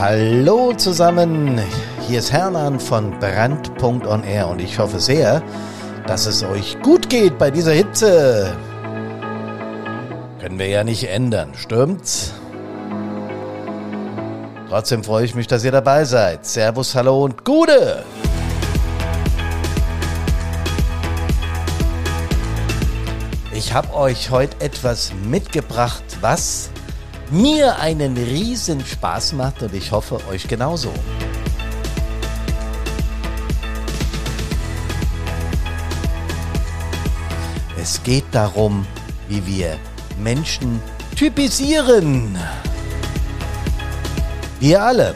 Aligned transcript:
Hallo 0.00 0.72
zusammen, 0.72 1.60
hier 2.08 2.20
ist 2.20 2.32
Hermann 2.32 2.80
von 2.80 3.10
Brand.on-Air 3.20 4.48
und 4.48 4.58
ich 4.58 4.78
hoffe 4.78 4.98
sehr, 4.98 5.42
dass 6.06 6.24
es 6.24 6.42
euch 6.42 6.80
gut 6.80 7.10
geht 7.10 7.36
bei 7.36 7.50
dieser 7.50 7.72
Hitze. 7.72 8.56
Können 10.40 10.58
wir 10.58 10.68
ja 10.68 10.84
nicht 10.84 11.04
ändern, 11.06 11.52
stimmt's? 11.54 12.32
Trotzdem 14.70 15.04
freue 15.04 15.26
ich 15.26 15.34
mich, 15.34 15.48
dass 15.48 15.64
ihr 15.64 15.72
dabei 15.72 16.06
seid. 16.06 16.46
Servus, 16.46 16.94
hallo 16.94 17.22
und 17.24 17.44
Gute! 17.44 18.02
Ich 23.52 23.74
habe 23.74 23.92
euch 23.92 24.30
heute 24.30 24.64
etwas 24.64 25.12
mitgebracht, 25.28 26.04
was 26.22 26.70
mir 27.30 27.78
einen 27.78 28.16
riesen 28.16 28.84
Spaß 28.84 29.34
macht 29.34 29.62
und 29.62 29.74
ich 29.74 29.92
hoffe 29.92 30.20
euch 30.28 30.48
genauso. 30.48 30.92
Es 37.80 38.02
geht 38.02 38.24
darum, 38.32 38.86
wie 39.28 39.46
wir 39.46 39.78
Menschen 40.18 40.82
typisieren. 41.16 42.36
Wir 44.58 44.82
alle. 44.82 45.14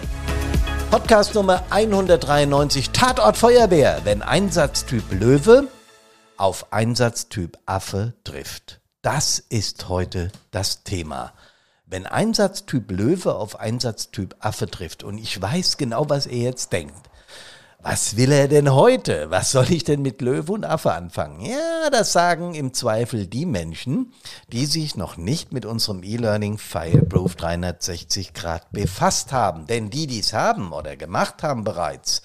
Podcast 0.91 1.35
Nummer 1.35 1.63
193, 1.71 2.91
Tatort 2.91 3.37
Feuerwehr, 3.37 4.01
wenn 4.05 4.23
Einsatztyp 4.23 5.03
Löwe 5.11 5.69
auf 6.37 6.73
Einsatztyp 6.73 7.59
Affe 7.67 8.15
trifft. 8.25 8.81
Das 9.03 9.39
ist 9.39 9.89
heute 9.89 10.31
das 10.51 10.85
Thema. 10.85 11.33
Wenn 11.87 12.07
Einsatztyp 12.07 12.91
Löwe 12.91 13.35
auf 13.35 13.61
Einsatztyp 13.61 14.37
Affe 14.41 14.67
trifft 14.71 15.03
und 15.03 15.19
ich 15.19 15.41
weiß 15.41 15.77
genau, 15.77 16.09
was 16.09 16.27
er 16.27 16.39
jetzt 16.39 16.73
denkt. 16.73 17.11
Was 17.81 18.17
will 18.17 18.33
er 18.33 18.49
denn 18.49 18.73
heute? 18.73 19.31
Was 19.31 19.51
soll 19.51 19.71
ich 19.71 19.85
denn 19.85 20.01
mit 20.01 20.23
Löwe 20.23 20.53
und 20.53 20.65
Affe 20.65 20.95
anfangen? 20.95 21.41
Ja, 21.41 21.91
das 21.91 22.15
sagen 22.15 22.55
im 22.55 22.73
Zweifel 22.73 23.27
die 23.27 23.45
Menschen, 23.45 24.15
die 24.51 24.65
sich 24.65 24.97
noch 24.97 25.19
nicht 25.19 25.53
mit 25.53 25.67
unserem 25.67 26.03
E-Learning 26.03 26.57
Fireproof 26.57 27.37
360 27.37 28.33
Grad 28.33 28.73
befasst 28.73 29.33
haben. 29.33 29.67
Denn 29.67 29.91
die, 29.91 30.07
die 30.07 30.21
es 30.21 30.33
haben 30.33 30.73
oder 30.73 30.97
gemacht 30.97 31.43
haben 31.43 31.63
bereits, 31.63 32.23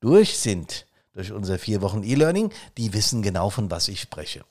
durch 0.00 0.38
sind 0.38 0.86
durch 1.12 1.32
unser 1.32 1.58
vier 1.58 1.82
Wochen 1.82 2.02
E-Learning, 2.02 2.50
die 2.76 2.92
wissen 2.92 3.22
genau, 3.22 3.50
von 3.50 3.70
was 3.70 3.88
ich 3.88 4.00
spreche. 4.00 4.44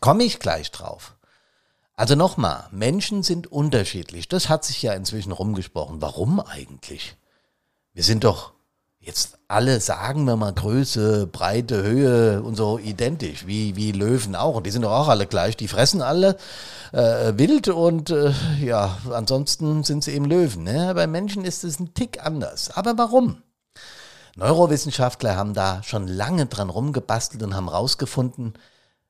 Komme 0.00 0.24
ich 0.24 0.38
gleich 0.38 0.70
drauf. 0.70 1.15
Also 1.96 2.14
nochmal, 2.14 2.64
Menschen 2.72 3.22
sind 3.22 3.50
unterschiedlich. 3.50 4.28
Das 4.28 4.50
hat 4.50 4.64
sich 4.64 4.82
ja 4.82 4.92
inzwischen 4.92 5.32
rumgesprochen. 5.32 6.02
Warum 6.02 6.40
eigentlich? 6.40 7.16
Wir 7.94 8.04
sind 8.04 8.24
doch 8.24 8.52
jetzt 9.00 9.38
alle, 9.48 9.80
sagen 9.80 10.24
wir 10.26 10.36
mal, 10.36 10.52
Größe, 10.52 11.26
Breite, 11.26 11.82
Höhe 11.82 12.42
und 12.42 12.54
so 12.54 12.78
identisch, 12.78 13.46
wie, 13.46 13.76
wie 13.76 13.92
Löwen 13.92 14.36
auch. 14.36 14.56
Und 14.56 14.66
die 14.66 14.70
sind 14.72 14.82
doch 14.82 14.92
auch 14.92 15.08
alle 15.08 15.26
gleich. 15.26 15.56
Die 15.56 15.68
fressen 15.68 16.02
alle 16.02 16.36
äh, 16.92 17.32
wild 17.36 17.68
und 17.68 18.10
äh, 18.10 18.32
ja, 18.60 18.98
ansonsten 19.10 19.82
sind 19.82 20.04
sie 20.04 20.12
eben 20.12 20.26
Löwen. 20.26 20.64
Ne? 20.64 20.92
Bei 20.94 21.06
Menschen 21.06 21.46
ist 21.46 21.64
es 21.64 21.80
ein 21.80 21.94
Tick 21.94 22.22
anders. 22.22 22.70
Aber 22.76 22.98
warum? 22.98 23.42
Neurowissenschaftler 24.34 25.34
haben 25.34 25.54
da 25.54 25.82
schon 25.82 26.08
lange 26.08 26.44
dran 26.44 26.68
rumgebastelt 26.68 27.42
und 27.42 27.54
haben 27.54 27.70
rausgefunden, 27.70 28.52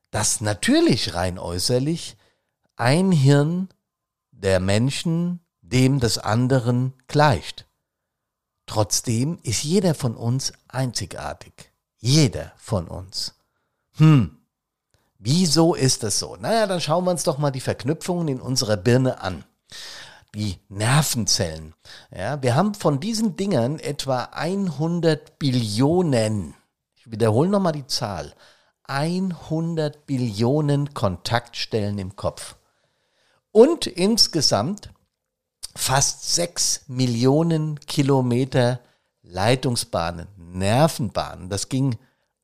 dass 0.09 0.39
natürlich 0.39 1.15
rein 1.15 1.37
äußerlich 1.37 2.15
ein 2.77 3.11
Hirn 3.11 3.69
der 4.31 4.59
Menschen 4.59 5.41
dem 5.61 5.99
des 5.99 6.17
anderen 6.19 6.93
gleicht. 7.07 7.67
Trotzdem 8.67 9.39
ist 9.43 9.63
jeder 9.63 9.95
von 9.95 10.15
uns 10.15 10.53
einzigartig. 10.67 11.71
Jeder 11.97 12.53
von 12.57 12.87
uns. 12.87 13.33
Hm, 13.95 14.37
wieso 15.17 15.73
ist 15.73 16.03
das 16.03 16.19
so? 16.19 16.35
Naja, 16.35 16.67
dann 16.67 16.79
schauen 16.79 17.05
wir 17.05 17.11
uns 17.11 17.23
doch 17.23 17.39
mal 17.39 17.51
die 17.51 17.61
Verknüpfungen 17.61 18.27
in 18.27 18.39
unserer 18.39 18.77
Birne 18.77 19.21
an. 19.21 19.43
Die 20.35 20.59
Nervenzellen. 20.69 21.73
Ja, 22.15 22.41
wir 22.43 22.53
haben 22.55 22.75
von 22.75 22.99
diesen 22.99 23.35
Dingern 23.35 23.79
etwa 23.79 24.25
100 24.25 25.39
Billionen. 25.39 26.53
Ich 26.95 27.09
wiederhole 27.09 27.49
nochmal 27.49 27.73
die 27.73 27.87
Zahl. 27.87 28.35
100 28.83 30.05
Billionen 30.05 30.93
Kontaktstellen 30.93 31.97
im 31.97 32.15
Kopf 32.15 32.55
und 33.57 33.87
insgesamt 33.87 34.91
fast 35.75 36.35
sechs 36.35 36.81
Millionen 36.85 37.79
Kilometer 37.79 38.81
Leitungsbahnen, 39.23 40.27
Nervenbahnen. 40.37 41.49
Das 41.49 41.67
ging 41.67 41.97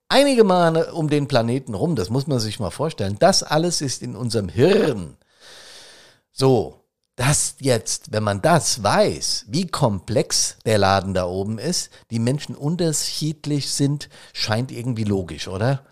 einige 0.10 0.44
Male 0.44 0.92
um 0.92 1.12
den 1.12 1.28
Planeten 1.28 1.76
rum, 1.76 1.96
das 1.96 2.10
muss 2.10 2.26
man 2.26 2.40
sich 2.40 2.60
mal 2.60 2.72
vorstellen. 2.72 3.18
Das 3.20 3.44
alles 3.44 3.80
ist 3.80 4.02
in 4.02 4.16
unserem 4.16 4.50
Hirn. 4.50 5.18
So, 6.32 6.80
das 7.16 7.58
jetzt, 7.60 8.12
wenn 8.12 8.24
man 8.24 8.42
das 8.42 8.82
weiß, 8.82 9.46
wie 9.50 9.68
komplex 9.68 10.58
der 10.66 10.80
Laden 10.80 11.14
da 11.14 11.28
oben 11.28 11.60
ist, 11.60 11.92
die 12.10 12.18
Menschen 12.18 12.56
unterschiedlich 12.56 13.72
sind, 13.72 14.10
scheint 14.34 14.72
irgendwie 14.72 15.04
logisch, 15.04 15.48
oder? 15.48 15.86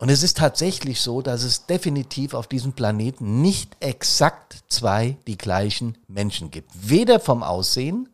Und 0.00 0.08
es 0.08 0.22
ist 0.22 0.38
tatsächlich 0.38 1.02
so, 1.02 1.20
dass 1.20 1.42
es 1.42 1.66
definitiv 1.66 2.32
auf 2.32 2.46
diesem 2.46 2.72
Planeten 2.72 3.42
nicht 3.42 3.76
exakt 3.80 4.56
zwei 4.68 5.18
die 5.26 5.36
gleichen 5.36 5.98
Menschen 6.08 6.50
gibt. 6.50 6.70
Weder 6.72 7.20
vom 7.20 7.42
Aussehen, 7.42 8.08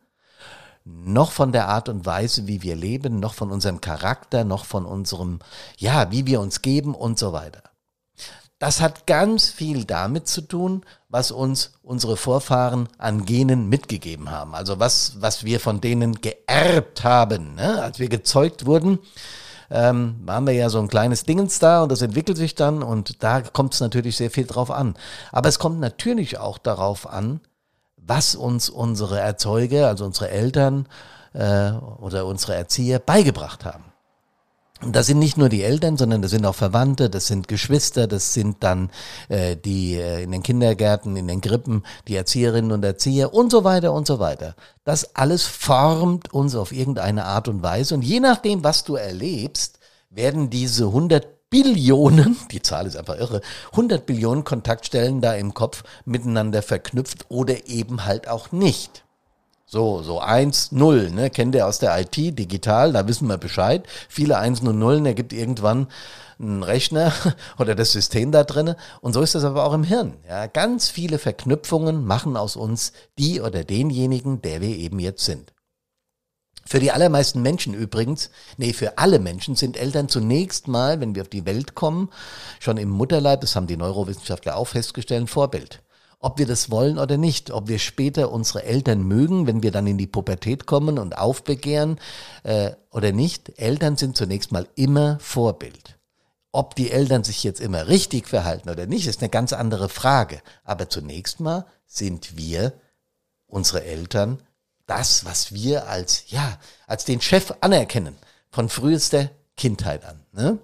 noch 0.83 1.31
von 1.31 1.53
der 1.53 1.69
Art 1.69 1.87
und 1.87 2.05
Weise, 2.05 2.45
wie 2.45 2.61
wir 2.61 2.75
leben, 2.75 3.21
noch 3.21 3.33
von 3.33 3.51
unserem 3.51 3.79
Charakter, 3.79 4.43
noch 4.43 4.65
von 4.65 4.85
unserem, 4.85 5.39
ja, 5.77 6.11
wie 6.11 6.25
wir 6.25 6.41
uns 6.41 6.61
geben 6.61 6.93
und 6.93 7.17
so 7.17 7.31
weiter. 7.31 7.63
Das 8.59 8.81
hat 8.81 9.07
ganz 9.07 9.49
viel 9.49 9.85
damit 9.85 10.27
zu 10.27 10.41
tun, 10.41 10.85
was 11.07 11.31
uns 11.31 11.71
unsere 11.83 12.17
Vorfahren 12.17 12.89
an 12.97 13.23
Genen 13.23 13.69
mitgegeben 13.69 14.29
haben. 14.29 14.55
Also 14.55 14.77
was, 14.77 15.21
was 15.21 15.45
wir 15.45 15.61
von 15.61 15.79
denen 15.79 16.19
geerbt 16.19 17.05
haben, 17.05 17.55
ne? 17.55 17.81
als 17.81 17.97
wir 17.99 18.09
gezeugt 18.09 18.65
wurden 18.65 18.99
ähm, 19.69 20.25
haben 20.27 20.47
wir 20.47 20.53
ja 20.53 20.69
so 20.69 20.79
ein 20.79 20.87
kleines 20.87 21.23
Dingens 21.23 21.59
da 21.59 21.83
und 21.83 21.91
das 21.91 22.01
entwickelt 22.01 22.37
sich 22.37 22.55
dann 22.55 22.83
und 22.83 23.23
da 23.23 23.41
kommt 23.41 23.73
es 23.73 23.79
natürlich 23.79 24.17
sehr 24.17 24.31
viel 24.31 24.45
drauf 24.45 24.71
an. 24.71 24.95
Aber 25.31 25.49
es 25.49 25.59
kommt 25.59 25.79
natürlich 25.79 26.37
auch 26.37 26.57
darauf 26.57 27.09
an, 27.09 27.41
was 27.97 28.35
uns 28.35 28.69
unsere 28.69 29.19
Erzeuger, 29.19 29.87
also 29.87 30.05
unsere 30.05 30.29
Eltern 30.29 30.87
äh, 31.33 31.71
oder 31.71 32.25
unsere 32.25 32.55
Erzieher 32.55 32.99
beigebracht 32.99 33.65
haben. 33.65 33.83
Und 34.83 34.95
das 34.95 35.07
sind 35.07 35.17
nicht 35.17 35.37
nur 35.37 35.49
die 35.49 35.63
Eltern, 35.63 35.97
sondern 35.97 36.21
das 36.21 36.31
sind 36.31 36.45
auch 36.45 36.55
Verwandte, 36.55 37.09
das 37.09 37.27
sind 37.27 37.47
Geschwister, 37.47 38.05
das 38.05 38.33
sind 38.33 38.57
dann 38.63 38.91
äh, 39.27 39.55
die 39.55 39.95
äh, 39.95 40.21
in 40.21 40.31
den 40.31 40.43
Kindergärten, 40.43 41.15
in 41.15 41.27
den 41.27 41.41
Krippen, 41.41 41.83
die 42.07 42.15
Erzieherinnen 42.15 42.71
und 42.71 42.83
Erzieher 42.85 43.33
und 43.33 43.51
so 43.51 43.63
weiter 43.63 43.91
und 43.91 44.05
so 44.05 44.19
weiter. 44.19 44.55
Das 44.83 45.15
alles 45.15 45.43
formt 45.43 46.31
uns 46.31 46.55
auf 46.55 46.71
irgendeine 46.71 47.25
Art 47.25 47.47
und 47.47 47.63
Weise. 47.63 47.95
Und 47.95 48.03
je 48.03 48.19
nachdem, 48.19 48.63
was 48.63 48.83
du 48.83 48.95
erlebst, 48.95 49.79
werden 50.11 50.51
diese 50.51 50.85
100 50.85 51.49
Billionen, 51.49 52.37
die 52.51 52.61
Zahl 52.61 52.85
ist 52.85 52.97
einfach 52.97 53.17
irre, 53.17 53.41
100 53.71 54.05
Billionen 54.05 54.43
Kontaktstellen 54.43 55.21
da 55.21 55.33
im 55.33 55.55
Kopf 55.55 55.83
miteinander 56.05 56.61
verknüpft 56.61 57.25
oder 57.29 57.67
eben 57.67 58.05
halt 58.05 58.27
auch 58.27 58.51
nicht. 58.51 59.03
So, 59.69 60.01
so 60.01 60.21
1, 60.21 60.71
0, 60.71 61.11
ne? 61.11 61.29
Kennt 61.29 61.53
ihr 61.53 61.67
aus 61.67 61.77
der 61.77 61.99
IT, 61.99 62.15
digital, 62.15 62.93
da 62.93 63.05
wissen 63.05 63.27
wir 63.27 63.37
Bescheid. 63.37 63.85
Viele 64.07 64.37
1 64.37 64.61
und 64.61 64.79
Nullen 64.79 65.05
ergibt 65.05 65.33
irgendwann 65.33 65.87
ein 66.39 66.63
Rechner 66.63 67.11
oder 67.59 67.75
das 67.75 67.91
System 67.91 68.31
da 68.31 68.45
drinne. 68.45 68.77
Und 69.01 69.11
so 69.11 69.21
ist 69.21 69.35
das 69.35 69.43
aber 69.43 69.65
auch 69.65 69.73
im 69.73 69.83
Hirn. 69.83 70.13
Ja, 70.25 70.47
ganz 70.47 70.87
viele 70.89 71.19
Verknüpfungen 71.19 72.05
machen 72.05 72.37
aus 72.37 72.55
uns 72.55 72.93
die 73.19 73.41
oder 73.41 73.65
denjenigen, 73.65 74.41
der 74.41 74.61
wir 74.61 74.69
eben 74.69 74.99
jetzt 74.99 75.25
sind. 75.25 75.53
Für 76.65 76.79
die 76.79 76.91
allermeisten 76.91 77.41
Menschen 77.41 77.73
übrigens, 77.73 78.29
nee, 78.55 78.71
für 78.71 78.97
alle 78.97 79.19
Menschen 79.19 79.57
sind 79.57 79.75
Eltern 79.75 80.07
zunächst 80.07 80.69
mal, 80.69 81.01
wenn 81.01 81.13
wir 81.13 81.23
auf 81.23 81.29
die 81.29 81.45
Welt 81.45 81.75
kommen, 81.75 82.09
schon 82.61 82.77
im 82.77 82.89
Mutterleib, 82.89 83.41
das 83.41 83.57
haben 83.57 83.67
die 83.67 83.77
Neurowissenschaftler 83.77 84.55
auch 84.55 84.67
festgestellt, 84.67 85.29
Vorbild 85.29 85.81
ob 86.19 86.39
wir 86.39 86.47
das 86.47 86.71
wollen 86.71 86.97
oder 86.97 87.17
nicht, 87.17 87.51
ob 87.51 87.67
wir 87.67 87.79
später 87.79 88.31
unsere 88.31 88.63
Eltern 88.63 89.03
mögen, 89.03 89.45
wenn 89.45 89.61
wir 89.61 89.71
dann 89.71 89.87
in 89.87 89.97
die 89.97 90.07
Pubertät 90.07 90.65
kommen 90.65 90.97
und 90.97 91.17
aufbegehren 91.17 91.99
äh, 92.43 92.71
oder 92.91 93.11
nicht. 93.11 93.59
Eltern 93.59 93.97
sind 93.97 94.17
zunächst 94.17 94.51
mal 94.51 94.67
immer 94.75 95.19
Vorbild. 95.19 95.97
Ob 96.51 96.75
die 96.75 96.91
Eltern 96.91 97.23
sich 97.23 97.43
jetzt 97.43 97.61
immer 97.61 97.87
richtig 97.87 98.27
verhalten 98.27 98.69
oder 98.69 98.87
nicht, 98.87 99.05
ist 99.05 99.21
eine 99.21 99.29
ganz 99.29 99.53
andere 99.53 99.89
Frage. 99.89 100.41
Aber 100.63 100.89
zunächst 100.89 101.39
mal 101.39 101.65
sind 101.85 102.35
wir, 102.35 102.73
unsere 103.45 103.83
Eltern, 103.83 104.41
das, 104.87 105.25
was 105.25 105.53
wir 105.53 105.87
als, 105.87 106.25
ja, 106.27 106.57
als 106.87 107.05
den 107.05 107.21
Chef 107.21 107.53
anerkennen, 107.61 108.15
von 108.49 108.69
frühester 108.69 109.29
Kindheit 109.55 110.03
an. 110.05 110.19
Ne? 110.31 110.57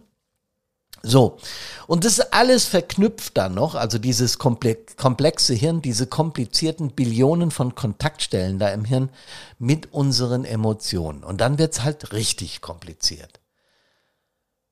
So, 1.06 1.38
und 1.86 2.06
das 2.06 2.22
alles 2.32 2.64
verknüpft 2.64 3.36
dann 3.36 3.56
noch, 3.56 3.76
also 3.76 3.98
dieses 3.98 4.40
komplexe 4.40 5.54
Hirn, 5.54 5.82
diese 5.82 6.08
komplizierten 6.08 6.92
Billionen 6.92 7.52
von 7.52 7.76
Kontaktstellen 7.76 8.58
da 8.58 8.70
im 8.70 8.86
Hirn 8.86 9.10
mit 9.60 9.92
unseren 9.92 10.46
Emotionen. 10.46 11.26
Und 11.26 11.42
dann 11.42 11.58
wird's 11.58 11.84
halt 11.84 12.14
richtig 12.14 12.62
kompliziert. 12.62 13.42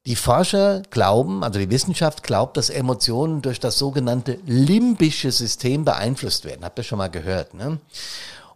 Die 0.05 0.15
Forscher 0.15 0.83
glauben, 0.89 1.43
also 1.43 1.59
die 1.59 1.69
Wissenschaft 1.69 2.23
glaubt, 2.23 2.55
dass 2.55 2.69
Emotionen 2.69 3.41
durch 3.41 3.59
das 3.59 3.77
sogenannte 3.77 4.39
limbische 4.45 5.33
System 5.33 5.83
beeinflusst 5.83 6.45
werden. 6.45 6.63
Habt 6.63 6.79
ihr 6.79 6.83
schon 6.83 6.97
mal 6.97 7.09
gehört, 7.09 7.53
ne? 7.53 7.77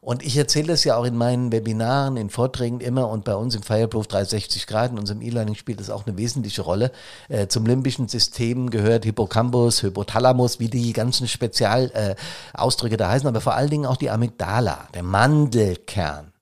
Und 0.06 0.24
ich 0.24 0.38
erzähle 0.38 0.68
das 0.68 0.84
ja 0.84 0.98
auch 0.98 1.06
in 1.06 1.18
meinen 1.18 1.52
Webinaren, 1.52 2.16
in 2.16 2.30
Vorträgen 2.30 2.80
immer 2.80 3.10
und 3.10 3.24
bei 3.25 3.34
uns 3.34 3.56
im 3.56 3.63
Fireproof 3.63 4.06
360 4.06 4.68
Grad, 4.68 4.92
in 4.92 5.00
unserem 5.00 5.19
E-Learning 5.19 5.56
spielt 5.56 5.80
das 5.80 5.90
auch 5.90 6.06
eine 6.06 6.16
wesentliche 6.16 6.62
Rolle. 6.62 6.92
Äh, 7.28 7.48
zum 7.48 7.66
limbischen 7.66 8.07
System 8.07 8.69
gehört 8.69 9.04
Hippocampus, 9.04 9.81
Hypothalamus, 9.81 10.60
wie 10.60 10.69
die 10.69 10.94
ganzen 10.94 11.28
Spezialausdrücke 11.28 12.94
äh, 12.94 12.98
da 12.98 13.10
heißen, 13.10 13.28
aber 13.28 13.42
vor 13.42 13.56
allen 13.56 13.72
Dingen 13.72 13.88
auch 13.88 13.98
die 13.98 14.12
Amygdala, 14.12 14.90
der 14.94 15.02
Mandelkern. 15.02 16.34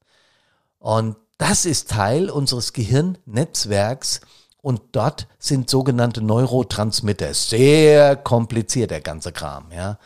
Und 0.79 1.15
das 1.37 1.65
ist 1.65 1.89
Teil 1.89 2.29
unseres 2.29 2.73
Gehirnnetzwerks 2.73 4.19
und 4.61 4.81
dort 4.91 5.27
sind 5.39 5.69
sogenannte 5.69 6.21
Neurotransmitter. 6.21 7.33
Sehr 7.33 8.17
kompliziert 8.17 8.91
der 8.91 8.99
ganze 8.99 9.31
Kram, 9.31 9.71
ja. 9.73 9.99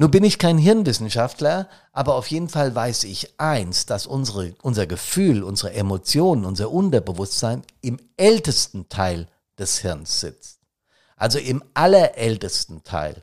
Nur 0.00 0.10
bin 0.10 0.24
ich 0.24 0.38
kein 0.38 0.56
Hirnwissenschaftler, 0.56 1.68
aber 1.92 2.14
auf 2.14 2.28
jeden 2.28 2.48
Fall 2.48 2.74
weiß 2.74 3.04
ich 3.04 3.38
eins, 3.38 3.84
dass 3.84 4.06
unsere, 4.06 4.54
unser 4.62 4.86
Gefühl, 4.86 5.42
unsere 5.42 5.74
Emotionen, 5.74 6.46
unser 6.46 6.70
Unterbewusstsein 6.70 7.64
im 7.82 7.98
ältesten 8.16 8.88
Teil 8.88 9.28
des 9.58 9.80
Hirns 9.80 10.20
sitzt. 10.20 10.60
Also 11.16 11.38
im 11.38 11.62
allerältesten 11.74 12.82
Teil. 12.82 13.14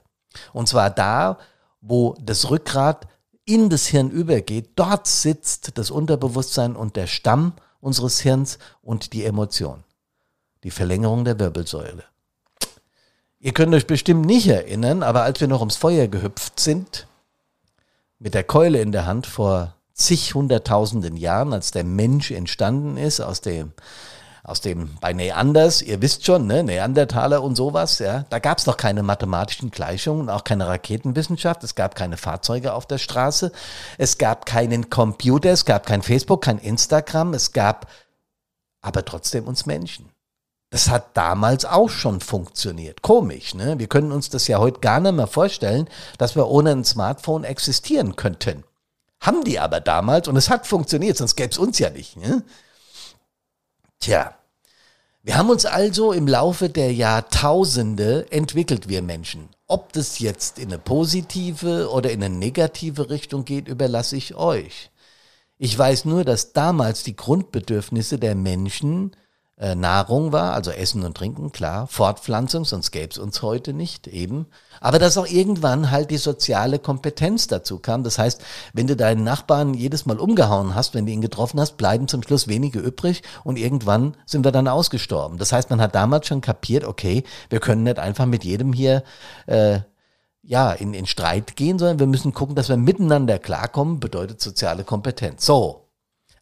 Und 0.54 0.70
zwar 0.70 0.92
da, 0.92 1.40
wo 1.82 2.16
das 2.22 2.52
Rückgrat 2.52 3.08
in 3.44 3.72
das 3.72 3.88
Hirn 3.88 4.12
übergeht, 4.12 4.74
dort 4.76 5.08
sitzt 5.08 5.80
das 5.80 5.90
Unterbewusstsein 5.90 6.76
und 6.76 6.96
der 6.96 7.08
Stamm 7.08 7.54
unseres 7.80 8.20
Hirns 8.20 8.60
und 8.84 9.14
die 9.14 9.26
Emotion. 9.26 9.84
Die 10.64 10.70
Verlängerung 10.70 11.26
der 11.26 11.40
Wirbelsäule. 11.40 12.04
Ihr 13.40 13.54
könnt 13.54 13.74
euch 13.76 13.86
bestimmt 13.86 14.26
nicht 14.26 14.48
erinnern, 14.48 15.04
aber 15.04 15.22
als 15.22 15.40
wir 15.40 15.48
noch 15.48 15.60
ums 15.60 15.76
Feuer 15.76 16.08
gehüpft 16.08 16.60
sind, 16.60 17.08
mit 18.18 18.34
der 18.34 18.44
Keule 18.44 18.82
in 18.82 18.92
der 18.92 19.06
Hand 19.06 19.28
vor 19.28 19.76
zig 19.94 20.34
hunderttausenden 20.34 21.18
Jahren, 21.18 21.54
als 21.54 21.70
der 21.70 21.84
Mensch 21.84 22.32
entstanden 22.32 22.98
ist, 22.98 23.20
aus 23.20 23.42
dem, 23.42 23.74
aus 24.44 24.62
dem, 24.62 24.96
bei 25.02 25.14
Neanders, 25.14 25.84
ihr 25.84 26.02
wisst 26.02 26.26
schon, 26.26 26.48
ne, 26.48 26.64
Neandertaler 26.64 27.44
und 27.44 27.56
sowas, 27.56 28.00
ja, 28.00 28.26
da 28.32 28.40
gab 28.40 28.58
es 28.58 28.66
noch 28.66 28.78
keine 28.78 29.04
mathematischen 29.04 29.70
Gleichungen, 29.70 30.30
auch 30.30 30.44
keine 30.44 30.68
Raketenwissenschaft, 30.68 31.64
es 31.64 31.76
gab 31.76 31.94
keine 31.94 32.18
Fahrzeuge 32.18 32.74
auf 32.74 32.88
der 32.88 32.98
Straße, 32.98 33.52
es 34.00 34.18
gab 34.18 34.48
keinen 34.48 34.90
Computer, 34.90 35.52
es 35.52 35.66
gab 35.66 35.86
kein 35.86 36.02
Facebook, 36.02 36.44
kein 36.44 36.58
Instagram, 36.58 37.36
es 37.36 37.52
gab 37.52 37.88
aber 38.82 39.06
trotzdem 39.06 39.48
uns 39.48 39.68
Menschen. 39.68 40.10
Das 40.70 40.90
hat 40.90 41.16
damals 41.16 41.64
auch 41.64 41.90
schon 41.90 42.20
funktioniert. 42.20 43.02
Komisch, 43.02 43.54
ne? 43.54 43.80
Wir 43.80 43.88
können 43.88 44.12
uns 44.12 44.30
das 44.30 44.48
ja 44.48 44.60
heute 44.60 44.82
gar 44.82 45.00
nicht 45.00 45.14
mehr 45.14 45.28
vorstellen, 45.28 45.90
dass 46.18 46.36
wir 46.36 46.48
ohne 46.48 46.72
ein 46.72 46.84
Smartphone 46.84 47.46
existieren 47.46 48.18
könnten. 48.18 48.66
Haben 49.22 49.44
die 49.44 49.60
aber 49.60 49.80
damals 49.80 50.28
und 50.28 50.36
es 50.36 50.50
hat 50.50 50.68
funktioniert, 50.68 51.18
sonst 51.18 51.36
gäbe 51.36 51.52
es 51.52 51.58
uns 51.58 51.80
ja 51.80 51.90
nicht. 51.90 52.18
Ne? 52.18 52.44
Tja, 54.00 54.36
wir 55.24 55.38
haben 55.38 55.50
uns 55.50 55.66
also 55.66 56.12
im 56.12 56.28
Laufe 56.28 56.70
der 56.70 56.94
Jahrtausende 56.94 58.32
entwickelt, 58.32 58.88
wir 58.88 59.02
Menschen. 59.02 59.50
Ob 59.68 59.92
das 59.94 60.20
jetzt 60.20 60.60
in 60.60 60.68
eine 60.68 60.80
positive 60.80 61.90
oder 61.92 62.12
in 62.12 62.24
eine 62.24 62.34
negative 62.34 63.10
Richtung 63.10 63.44
geht, 63.44 63.68
überlasse 63.68 64.16
ich 64.16 64.36
euch. 64.36 64.92
Ich 65.58 65.78
weiß 65.78 66.06
nur, 66.06 66.24
dass 66.24 66.54
damals 66.54 67.04
die 67.04 67.16
Grundbedürfnisse 67.16 68.20
der 68.20 68.36
Menschen 68.36 69.16
äh, 69.60 69.74
Nahrung 69.74 70.32
war, 70.32 70.54
also 70.54 70.70
Essen 70.70 71.04
und 71.04 71.18
Trinken, 71.18 71.52
klar, 71.52 71.88
Fortpflanzung, 71.88 72.64
sonst 72.64 72.92
gäbe 72.92 73.10
es 73.10 73.18
uns 73.18 73.42
heute 73.42 73.74
nicht, 73.74 74.08
eben. 74.08 74.46
Aber 74.80 75.00
dass 75.00 75.18
auch 75.18 75.26
irgendwann 75.26 75.90
halt 75.90 76.12
die 76.12 76.18
soziale 76.18 76.78
Kompetenz 76.78 77.48
dazu 77.48 77.80
kam. 77.80 78.04
Das 78.04 78.20
heißt, 78.20 78.42
wenn 78.74 78.86
du 78.86 78.96
deinen 78.96 79.24
Nachbarn 79.24 79.74
jedes 79.74 80.06
Mal 80.06 80.20
umgehauen 80.20 80.76
hast, 80.76 80.94
wenn 80.94 81.08
du 81.08 81.12
ihn 81.12 81.22
getroffen 81.22 81.60
hast, 81.60 81.78
bleiben 81.78 82.08
zum 82.08 82.22
Schluss 82.22 82.48
wenige 82.48 82.80
übrig 82.80 83.24
und 83.44 83.58
irgendwann 83.58 84.16
sind 84.28 84.46
wir 84.46 84.52
dann 84.52 84.68
ausgestorben. 84.68 85.40
Das 85.40 85.52
heißt, 85.52 85.72
man 85.72 85.82
hat 85.82 85.96
damals 85.96 86.28
schon 86.28 86.42
kapiert, 86.42 86.84
okay, 86.86 87.24
wir 87.50 87.60
können 87.60 87.84
nicht 87.84 87.98
einfach 87.98 88.28
mit 88.28 88.44
jedem 88.44 88.74
hier 88.74 89.04
äh, 89.48 89.80
ja, 90.44 90.72
in, 90.72 90.94
in 90.94 91.08
Streit 91.08 91.56
gehen, 91.56 91.80
sondern 91.80 92.00
wir 92.00 92.08
müssen 92.08 92.34
gucken, 92.34 92.56
dass 92.56 92.70
wir 92.70 92.78
miteinander 92.78 93.40
klarkommen, 93.40 94.00
bedeutet 94.00 94.40
soziale 94.40 94.84
Kompetenz. 94.84 95.46
So, 95.46 95.87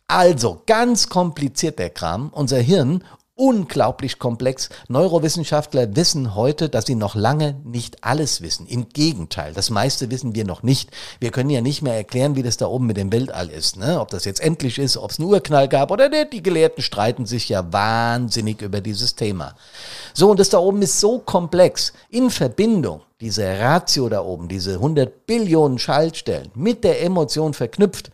also 0.08 0.62
ganz 0.66 1.10
kompliziert 1.10 1.80
der 1.80 1.90
Kram. 1.90 2.30
Unser 2.34 2.60
Hirn 2.60 3.04
unglaublich 3.36 4.18
komplex. 4.18 4.70
Neurowissenschaftler 4.88 5.96
wissen 5.96 6.36
heute, 6.36 6.70
dass 6.70 6.86
sie 6.86 6.96
noch 6.96 7.16
lange 7.16 7.60
nicht 7.66 8.04
alles 8.04 8.42
wissen. 8.42 8.66
Im 8.66 8.88
Gegenteil, 8.90 9.54
das 9.54 9.70
meiste 9.70 10.10
wissen 10.10 10.36
wir 10.36 10.46
noch 10.46 10.64
nicht. 10.64 10.90
Wir 11.20 11.32
können 11.32 11.50
ja 11.50 11.60
nicht 11.60 11.82
mehr 11.82 11.96
erklären, 11.96 12.36
wie 12.38 12.44
das 12.44 12.56
da 12.56 12.68
oben 12.68 12.88
mit 12.88 12.96
dem 12.96 13.12
Weltall 13.12 13.50
ist. 13.50 13.76
Ne? 13.76 14.00
Ob 14.00 14.10
das 14.10 14.24
jetzt 14.24 14.40
endlich 14.40 14.80
ist, 14.80 14.96
ob 14.96 15.12
es 15.12 15.20
einen 15.20 15.28
Urknall 15.28 15.68
gab 15.68 15.92
oder 15.92 16.08
nicht. 16.08 16.32
Die 16.32 16.44
Gelehrten 16.44 16.82
streiten 16.82 17.26
sich 17.26 17.50
ja 17.50 17.72
wahnsinnig 17.74 18.62
über 18.62 18.80
dieses 18.80 19.16
Thema. 19.16 19.56
So, 20.14 20.32
und 20.32 20.40
das 20.40 20.50
da 20.50 20.60
oben 20.60 20.82
ist 20.82 21.02
so 21.02 21.20
komplex. 21.20 21.92
In 22.10 22.30
Verbindung, 22.30 23.02
diese 23.20 23.60
Ratio 23.60 24.08
da 24.08 24.22
oben, 24.22 24.48
diese 24.48 24.76
100 24.76 25.26
Billionen 25.26 25.78
Schaltstellen 25.78 26.52
mit 26.56 26.86
der 26.86 27.04
Emotion 27.04 27.54
verknüpft, 27.54 28.12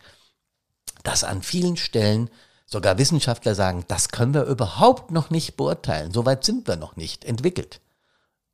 dass 1.02 1.24
an 1.24 1.42
vielen 1.42 1.76
Stellen 1.76 2.30
sogar 2.66 2.98
Wissenschaftler 2.98 3.54
sagen, 3.54 3.84
das 3.88 4.08
können 4.08 4.34
wir 4.34 4.44
überhaupt 4.44 5.10
noch 5.10 5.30
nicht 5.30 5.56
beurteilen. 5.56 6.12
Soweit 6.12 6.44
sind 6.44 6.66
wir 6.66 6.76
noch 6.76 6.96
nicht 6.96 7.24
entwickelt. 7.24 7.80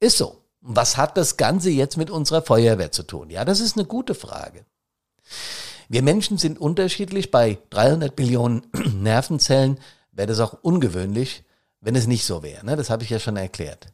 Ist 0.01 0.19
so. 0.19 0.43
Was 0.61 0.97
hat 0.97 1.17
das 1.17 1.37
Ganze 1.37 1.71
jetzt 1.71 1.97
mit 1.97 2.11
unserer 2.11 2.43
Feuerwehr 2.43 2.91
zu 2.91 3.05
tun? 3.05 3.31
Ja, 3.31 3.45
das 3.45 3.61
ist 3.61 3.77
eine 3.77 3.87
gute 3.87 4.15
Frage. 4.15 4.65
Wir 5.89 6.03
Menschen 6.03 6.37
sind 6.37 6.61
unterschiedlich. 6.61 7.31
Bei 7.31 7.59
300 7.71 8.15
Billionen 8.15 8.67
Nervenzellen 9.03 9.79
wäre 10.11 10.27
das 10.27 10.41
auch 10.41 10.59
ungewöhnlich, 10.63 11.45
wenn 11.81 11.95
es 11.95 12.09
nicht 12.09 12.25
so 12.25 12.43
wäre. 12.43 12.67
Ne? 12.67 12.77
Das 12.77 12.91
habe 12.91 13.05
ich 13.05 13.11
ja 13.11 13.21
schon 13.21 13.37
erklärt. 13.37 13.87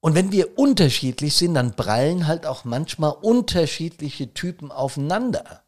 Und 0.00 0.14
wenn 0.14 0.32
wir 0.32 0.58
unterschiedlich 0.58 1.34
sind, 1.36 1.54
dann 1.54 1.74
prallen 1.74 2.26
halt 2.26 2.46
auch 2.46 2.64
manchmal 2.64 3.10
unterschiedliche 3.10 4.32
Typen 4.32 4.70
aufeinander 4.70 5.62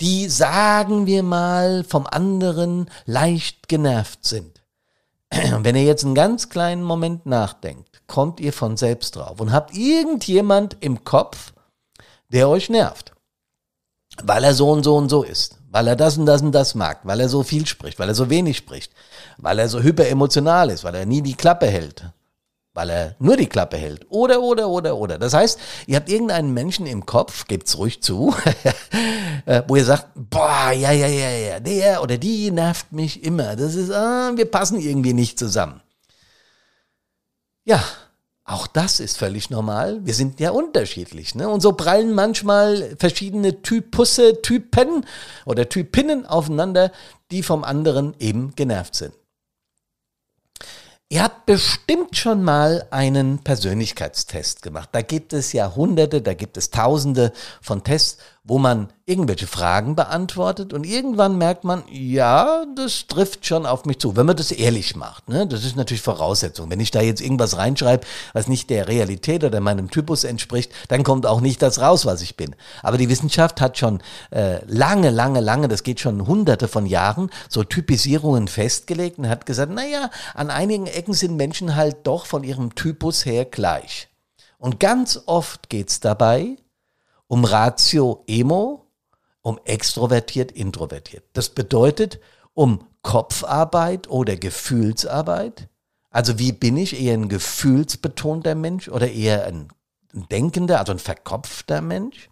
die, 0.00 0.28
sagen 0.28 1.06
wir 1.06 1.22
mal, 1.22 1.84
vom 1.84 2.06
anderen 2.06 2.90
leicht 3.06 3.68
genervt 3.68 4.24
sind. 4.24 4.62
Wenn 5.30 5.76
ihr 5.76 5.84
jetzt 5.84 6.04
einen 6.04 6.14
ganz 6.14 6.48
kleinen 6.48 6.82
Moment 6.82 7.26
nachdenkt, 7.26 8.02
kommt 8.06 8.40
ihr 8.40 8.52
von 8.52 8.76
selbst 8.76 9.16
drauf 9.16 9.40
und 9.40 9.52
habt 9.52 9.76
irgendjemand 9.76 10.76
im 10.80 11.04
Kopf, 11.04 11.52
der 12.28 12.48
euch 12.48 12.68
nervt. 12.68 13.12
Weil 14.22 14.44
er 14.44 14.54
so 14.54 14.70
und 14.70 14.84
so 14.84 14.96
und 14.96 15.08
so 15.08 15.22
ist. 15.22 15.58
Weil 15.70 15.88
er 15.88 15.96
das 15.96 16.16
und 16.16 16.26
das 16.26 16.40
und 16.40 16.52
das 16.52 16.74
mag. 16.74 17.00
Weil 17.02 17.20
er 17.20 17.28
so 17.28 17.42
viel 17.42 17.66
spricht. 17.66 17.98
Weil 17.98 18.08
er 18.08 18.14
so 18.14 18.30
wenig 18.30 18.56
spricht. 18.56 18.92
Weil 19.36 19.58
er 19.58 19.68
so 19.68 19.82
hyperemotional 19.82 20.70
ist. 20.70 20.84
Weil 20.84 20.94
er 20.94 21.04
nie 21.04 21.20
die 21.20 21.34
Klappe 21.34 21.66
hält 21.66 22.04
weil 22.76 22.90
er 22.90 23.16
nur 23.18 23.36
die 23.36 23.46
Klappe 23.46 23.76
hält. 23.76 24.06
Oder, 24.10 24.42
oder, 24.42 24.68
oder, 24.68 24.96
oder. 24.96 25.18
Das 25.18 25.32
heißt, 25.32 25.58
ihr 25.86 25.96
habt 25.96 26.10
irgendeinen 26.10 26.52
Menschen 26.52 26.86
im 26.86 27.06
Kopf, 27.06 27.46
gebt's 27.46 27.78
ruhig 27.78 28.02
zu, 28.02 28.34
äh, 29.46 29.62
wo 29.66 29.76
ihr 29.76 29.84
sagt, 29.84 30.08
boah, 30.14 30.70
ja, 30.72 30.92
ja, 30.92 31.06
ja, 31.06 31.30
ja, 31.30 31.60
der 31.60 32.02
oder 32.02 32.18
die 32.18 32.50
nervt 32.50 32.92
mich 32.92 33.24
immer. 33.24 33.56
Das 33.56 33.74
ist, 33.74 33.90
ah, 33.90 34.32
wir 34.36 34.44
passen 34.44 34.78
irgendwie 34.78 35.14
nicht 35.14 35.38
zusammen. 35.38 35.80
Ja, 37.64 37.82
auch 38.44 38.68
das 38.68 39.00
ist 39.00 39.18
völlig 39.18 39.50
normal. 39.50 40.00
Wir 40.04 40.14
sind 40.14 40.38
ja 40.38 40.50
unterschiedlich. 40.50 41.34
Ne? 41.34 41.48
Und 41.48 41.62
so 41.62 41.72
prallen 41.72 42.14
manchmal 42.14 42.94
verschiedene 42.96 43.62
Typusse, 43.62 44.40
Typen 44.40 45.04
oder 45.46 45.68
Typinnen 45.68 46.26
aufeinander, 46.26 46.92
die 47.32 47.42
vom 47.42 47.64
anderen 47.64 48.14
eben 48.20 48.54
genervt 48.54 48.94
sind. 48.94 49.14
Ihr 51.08 51.22
habt 51.22 51.46
bestimmt 51.46 52.16
schon 52.16 52.42
mal 52.42 52.88
einen 52.90 53.38
Persönlichkeitstest 53.38 54.62
gemacht. 54.62 54.88
Da 54.90 55.02
gibt 55.02 55.32
es 55.32 55.52
ja 55.52 55.76
hunderte, 55.76 56.20
da 56.20 56.34
gibt 56.34 56.56
es 56.56 56.70
tausende 56.70 57.32
von 57.62 57.84
Tests, 57.84 58.18
wo 58.46 58.58
man 58.58 58.88
irgendwelche 59.06 59.48
Fragen 59.48 59.96
beantwortet 59.96 60.72
und 60.72 60.86
irgendwann 60.86 61.36
merkt 61.36 61.64
man, 61.64 61.82
ja, 61.90 62.64
das 62.76 63.08
trifft 63.08 63.44
schon 63.44 63.66
auf 63.66 63.84
mich 63.86 63.98
zu, 63.98 64.14
wenn 64.16 64.26
man 64.26 64.36
das 64.36 64.52
ehrlich 64.52 64.94
macht. 64.94 65.28
Ne? 65.28 65.48
Das 65.48 65.64
ist 65.64 65.74
natürlich 65.74 66.02
Voraussetzung. 66.02 66.70
Wenn 66.70 66.78
ich 66.78 66.92
da 66.92 67.00
jetzt 67.00 67.20
irgendwas 67.20 67.56
reinschreibe, 67.56 68.06
was 68.34 68.46
nicht 68.46 68.70
der 68.70 68.86
Realität 68.86 69.42
oder 69.42 69.60
meinem 69.60 69.90
Typus 69.90 70.22
entspricht, 70.22 70.70
dann 70.88 71.02
kommt 71.02 71.26
auch 71.26 71.40
nicht 71.40 71.60
das 71.60 71.80
raus, 71.80 72.06
was 72.06 72.22
ich 72.22 72.36
bin. 72.36 72.54
Aber 72.84 72.98
die 72.98 73.08
Wissenschaft 73.08 73.60
hat 73.60 73.78
schon 73.78 74.00
äh, 74.30 74.64
lange, 74.66 75.10
lange, 75.10 75.40
lange, 75.40 75.66
das 75.66 75.82
geht 75.82 75.98
schon 75.98 76.26
hunderte 76.28 76.68
von 76.68 76.86
Jahren, 76.86 77.30
so 77.48 77.64
Typisierungen 77.64 78.46
festgelegt 78.46 79.18
und 79.18 79.28
hat 79.28 79.46
gesagt, 79.46 79.72
naja, 79.72 80.08
an 80.34 80.50
einigen 80.50 80.86
Ecken 80.86 81.14
sind 81.14 81.36
Menschen 81.36 81.74
halt 81.74 81.98
doch 82.04 82.26
von 82.26 82.44
ihrem 82.44 82.76
Typus 82.76 83.26
her 83.26 83.44
gleich. 83.44 84.08
Und 84.58 84.78
ganz 84.78 85.20
oft 85.26 85.68
geht's 85.68 85.98
dabei 85.98 86.56
um 87.28 87.44
Ratio 87.44 88.24
Emo, 88.26 88.86
um 89.42 89.58
extrovertiert, 89.64 90.52
introvertiert. 90.52 91.24
Das 91.32 91.50
bedeutet 91.50 92.20
um 92.54 92.86
Kopfarbeit 93.02 94.08
oder 94.08 94.36
Gefühlsarbeit. 94.36 95.68
Also 96.10 96.38
wie 96.38 96.52
bin 96.52 96.76
ich 96.76 97.00
eher 97.00 97.14
ein 97.14 97.28
gefühlsbetonter 97.28 98.54
Mensch 98.54 98.88
oder 98.88 99.10
eher 99.10 99.46
ein 99.46 99.68
denkender, 100.12 100.80
also 100.80 100.92
ein 100.92 100.98
verkopfter 100.98 101.80
Mensch? 101.82 102.30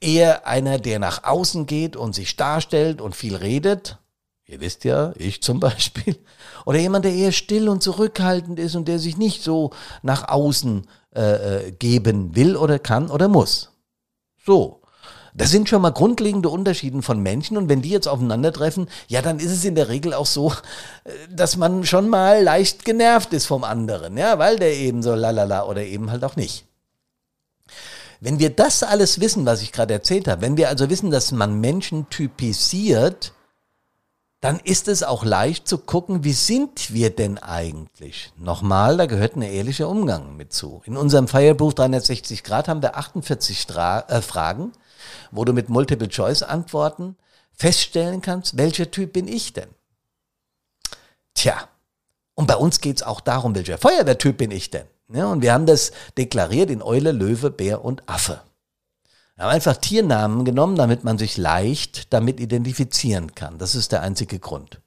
Eher 0.00 0.46
einer, 0.46 0.78
der 0.78 0.98
nach 0.98 1.24
außen 1.24 1.66
geht 1.66 1.96
und 1.96 2.14
sich 2.14 2.36
darstellt 2.36 3.00
und 3.00 3.16
viel 3.16 3.36
redet. 3.36 3.98
Ihr 4.46 4.60
wisst 4.60 4.84
ja, 4.84 5.12
ich 5.16 5.42
zum 5.44 5.60
Beispiel. 5.60 6.18
Oder 6.66 6.78
jemand, 6.78 7.04
der 7.04 7.14
eher 7.14 7.32
still 7.32 7.68
und 7.68 7.82
zurückhaltend 7.82 8.58
ist 8.58 8.74
und 8.74 8.88
der 8.88 8.98
sich 8.98 9.16
nicht 9.16 9.42
so 9.42 9.70
nach 10.02 10.28
außen 10.28 10.86
äh, 11.14 11.20
äh 11.68 11.72
geben 11.72 12.34
will 12.34 12.56
oder 12.56 12.78
kann 12.78 13.10
oder 13.10 13.28
muss. 13.28 13.70
So. 14.48 14.80
Das 15.34 15.50
sind 15.50 15.68
schon 15.68 15.82
mal 15.82 15.90
grundlegende 15.90 16.48
Unterschiede 16.48 17.02
von 17.02 17.20
Menschen 17.20 17.58
und 17.58 17.68
wenn 17.68 17.82
die 17.82 17.90
jetzt 17.90 18.08
aufeinandertreffen, 18.08 18.88
ja, 19.08 19.20
dann 19.20 19.38
ist 19.38 19.52
es 19.52 19.62
in 19.62 19.74
der 19.74 19.88
Regel 19.88 20.14
auch 20.14 20.24
so, 20.24 20.52
äh, 21.04 21.10
dass 21.30 21.58
man 21.58 21.84
schon 21.84 22.08
mal 22.08 22.42
leicht 22.42 22.86
genervt 22.86 23.34
ist 23.34 23.44
vom 23.44 23.62
anderen, 23.62 24.16
ja, 24.16 24.38
weil 24.38 24.58
der 24.58 24.72
eben 24.72 25.02
so 25.02 25.14
lalala 25.14 25.66
oder 25.66 25.84
eben 25.84 26.10
halt 26.10 26.24
auch 26.24 26.36
nicht. 26.36 26.64
Wenn 28.20 28.38
wir 28.38 28.48
das 28.48 28.82
alles 28.82 29.20
wissen, 29.20 29.44
was 29.44 29.60
ich 29.60 29.70
gerade 29.70 29.92
erzählt 29.92 30.28
habe, 30.28 30.40
wenn 30.40 30.56
wir 30.56 30.70
also 30.70 30.88
wissen, 30.88 31.10
dass 31.10 31.30
man 31.30 31.60
Menschen 31.60 32.08
typisiert, 32.08 33.34
dann 34.40 34.60
ist 34.60 34.86
es 34.86 35.02
auch 35.02 35.24
leicht 35.24 35.66
zu 35.66 35.78
gucken, 35.78 36.22
wie 36.22 36.32
sind 36.32 36.92
wir 36.92 37.10
denn 37.10 37.38
eigentlich? 37.38 38.32
Nochmal, 38.36 38.96
da 38.96 39.06
gehört 39.06 39.36
ein 39.36 39.42
ehrlicher 39.42 39.88
Umgang 39.88 40.36
mit 40.36 40.52
zu. 40.52 40.80
In 40.84 40.96
unserem 40.96 41.26
Fireproof 41.26 41.74
360 41.74 42.44
Grad 42.44 42.68
haben 42.68 42.82
wir 42.82 42.96
48 42.96 43.60
Stra 43.60 44.00
äh, 44.08 44.22
Fragen, 44.22 44.72
wo 45.32 45.44
du 45.44 45.52
mit 45.52 45.68
Multiple-Choice-Antworten 45.68 47.16
feststellen 47.52 48.22
kannst, 48.22 48.56
welcher 48.56 48.90
Typ 48.90 49.12
bin 49.12 49.26
ich 49.26 49.52
denn? 49.52 49.68
Tja, 51.34 51.68
und 52.34 52.46
bei 52.46 52.56
uns 52.56 52.80
geht's 52.80 53.02
auch 53.02 53.20
darum, 53.20 53.56
welcher 53.56 53.78
Feuerwehrtyp 53.78 54.36
bin 54.38 54.52
ich 54.52 54.70
denn? 54.70 54.86
Ja, 55.12 55.26
und 55.26 55.42
wir 55.42 55.52
haben 55.52 55.66
das 55.66 55.90
deklariert 56.16 56.70
in 56.70 56.82
Eule, 56.82 57.10
Löwe, 57.10 57.50
Bär 57.50 57.84
und 57.84 58.08
Affe. 58.08 58.40
Wir 59.38 59.44
haben 59.44 59.54
einfach 59.54 59.76
Tiernamen 59.76 60.44
genommen, 60.44 60.74
damit 60.74 61.04
man 61.04 61.16
sich 61.16 61.36
leicht 61.36 62.12
damit 62.12 62.40
identifizieren 62.40 63.36
kann. 63.36 63.56
Das 63.56 63.76
ist 63.76 63.92
der 63.92 64.02
einzige 64.02 64.40
Grund. 64.40 64.80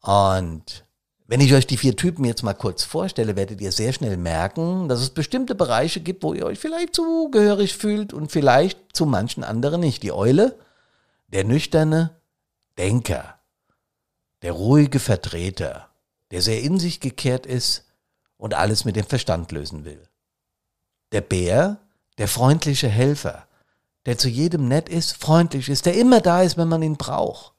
Und 0.00 0.86
wenn 1.26 1.42
ich 1.42 1.52
euch 1.52 1.66
die 1.66 1.76
vier 1.76 1.94
Typen 1.96 2.24
jetzt 2.24 2.42
mal 2.42 2.54
kurz 2.54 2.82
vorstelle, 2.82 3.36
werdet 3.36 3.60
ihr 3.60 3.72
sehr 3.72 3.92
schnell 3.92 4.16
merken, 4.16 4.88
dass 4.88 5.02
es 5.02 5.10
bestimmte 5.10 5.54
Bereiche 5.54 6.00
gibt, 6.00 6.22
wo 6.22 6.32
ihr 6.32 6.46
euch 6.46 6.58
vielleicht 6.58 6.94
zugehörig 6.94 7.76
fühlt 7.76 8.14
und 8.14 8.32
vielleicht 8.32 8.96
zu 8.96 9.04
manchen 9.04 9.44
anderen 9.44 9.82
nicht. 9.82 10.02
Die 10.02 10.12
Eule, 10.12 10.58
der 11.28 11.44
nüchterne 11.44 12.16
Denker, 12.78 13.38
der 14.40 14.52
ruhige 14.52 14.98
Vertreter, 14.98 15.90
der 16.30 16.40
sehr 16.40 16.62
in 16.62 16.78
sich 16.78 17.00
gekehrt 17.00 17.44
ist 17.44 17.84
und 18.38 18.54
alles 18.54 18.86
mit 18.86 18.96
dem 18.96 19.04
Verstand 19.04 19.52
lösen 19.52 19.84
will. 19.84 20.08
Der 21.12 21.20
Bär, 21.20 21.80
der 22.20 22.28
freundliche 22.28 22.88
Helfer, 22.88 23.46
der 24.04 24.18
zu 24.18 24.28
jedem 24.28 24.68
nett 24.68 24.90
ist, 24.90 25.16
freundlich 25.16 25.70
ist, 25.70 25.86
der 25.86 25.94
immer 25.94 26.20
da 26.20 26.42
ist, 26.42 26.58
wenn 26.58 26.68
man 26.68 26.82
ihn 26.82 26.98
braucht, 26.98 27.54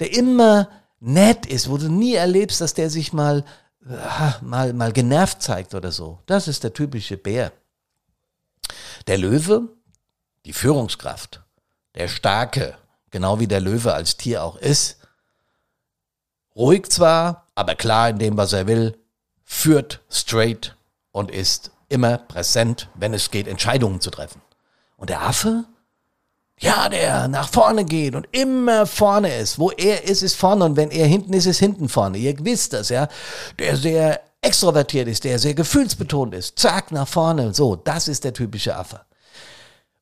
der 0.00 0.12
immer 0.12 0.68
nett 0.98 1.46
ist, 1.46 1.70
wo 1.70 1.78
du 1.78 1.88
nie 1.88 2.14
erlebst, 2.14 2.60
dass 2.60 2.74
der 2.74 2.90
sich 2.90 3.12
mal, 3.12 3.44
äh, 3.86 4.44
mal, 4.44 4.72
mal 4.72 4.92
genervt 4.92 5.40
zeigt 5.40 5.76
oder 5.76 5.92
so. 5.92 6.18
Das 6.26 6.48
ist 6.48 6.64
der 6.64 6.72
typische 6.72 7.16
Bär. 7.16 7.52
Der 9.06 9.18
Löwe, 9.18 9.68
die 10.46 10.52
Führungskraft, 10.52 11.40
der 11.94 12.08
Starke, 12.08 12.76
genau 13.12 13.38
wie 13.38 13.46
der 13.46 13.60
Löwe 13.60 13.94
als 13.94 14.16
Tier 14.16 14.42
auch 14.42 14.56
ist, 14.56 14.98
ruhig 16.56 16.88
zwar, 16.88 17.46
aber 17.54 17.76
klar 17.76 18.10
in 18.10 18.18
dem, 18.18 18.36
was 18.36 18.52
er 18.52 18.66
will, 18.66 18.98
führt 19.44 20.00
straight 20.10 20.76
und 21.12 21.30
ist 21.30 21.70
immer 21.90 22.16
präsent, 22.16 22.88
wenn 22.94 23.12
es 23.12 23.30
geht, 23.30 23.46
Entscheidungen 23.46 24.00
zu 24.00 24.10
treffen. 24.10 24.40
Und 24.96 25.10
der 25.10 25.22
Affe? 25.22 25.64
Ja, 26.58 26.88
der 26.88 27.28
nach 27.28 27.48
vorne 27.48 27.84
geht 27.84 28.14
und 28.14 28.28
immer 28.32 28.86
vorne 28.86 29.34
ist. 29.36 29.58
Wo 29.58 29.70
er 29.70 30.04
ist, 30.04 30.22
ist 30.22 30.36
vorne 30.36 30.64
und 30.64 30.76
wenn 30.76 30.90
er 30.90 31.06
hinten 31.06 31.32
ist, 31.32 31.46
ist 31.46 31.58
hinten 31.58 31.88
vorne. 31.88 32.18
Ihr 32.18 32.34
wisst 32.44 32.74
das, 32.74 32.90
ja. 32.90 33.08
Der 33.58 33.76
sehr 33.76 34.20
extrovertiert 34.42 35.08
ist, 35.08 35.24
der 35.24 35.38
sehr 35.38 35.54
gefühlsbetont 35.54 36.34
ist. 36.34 36.58
Zack, 36.58 36.92
nach 36.92 37.08
vorne. 37.08 37.54
So, 37.54 37.76
das 37.76 38.08
ist 38.08 38.24
der 38.24 38.34
typische 38.34 38.76
Affe. 38.76 39.00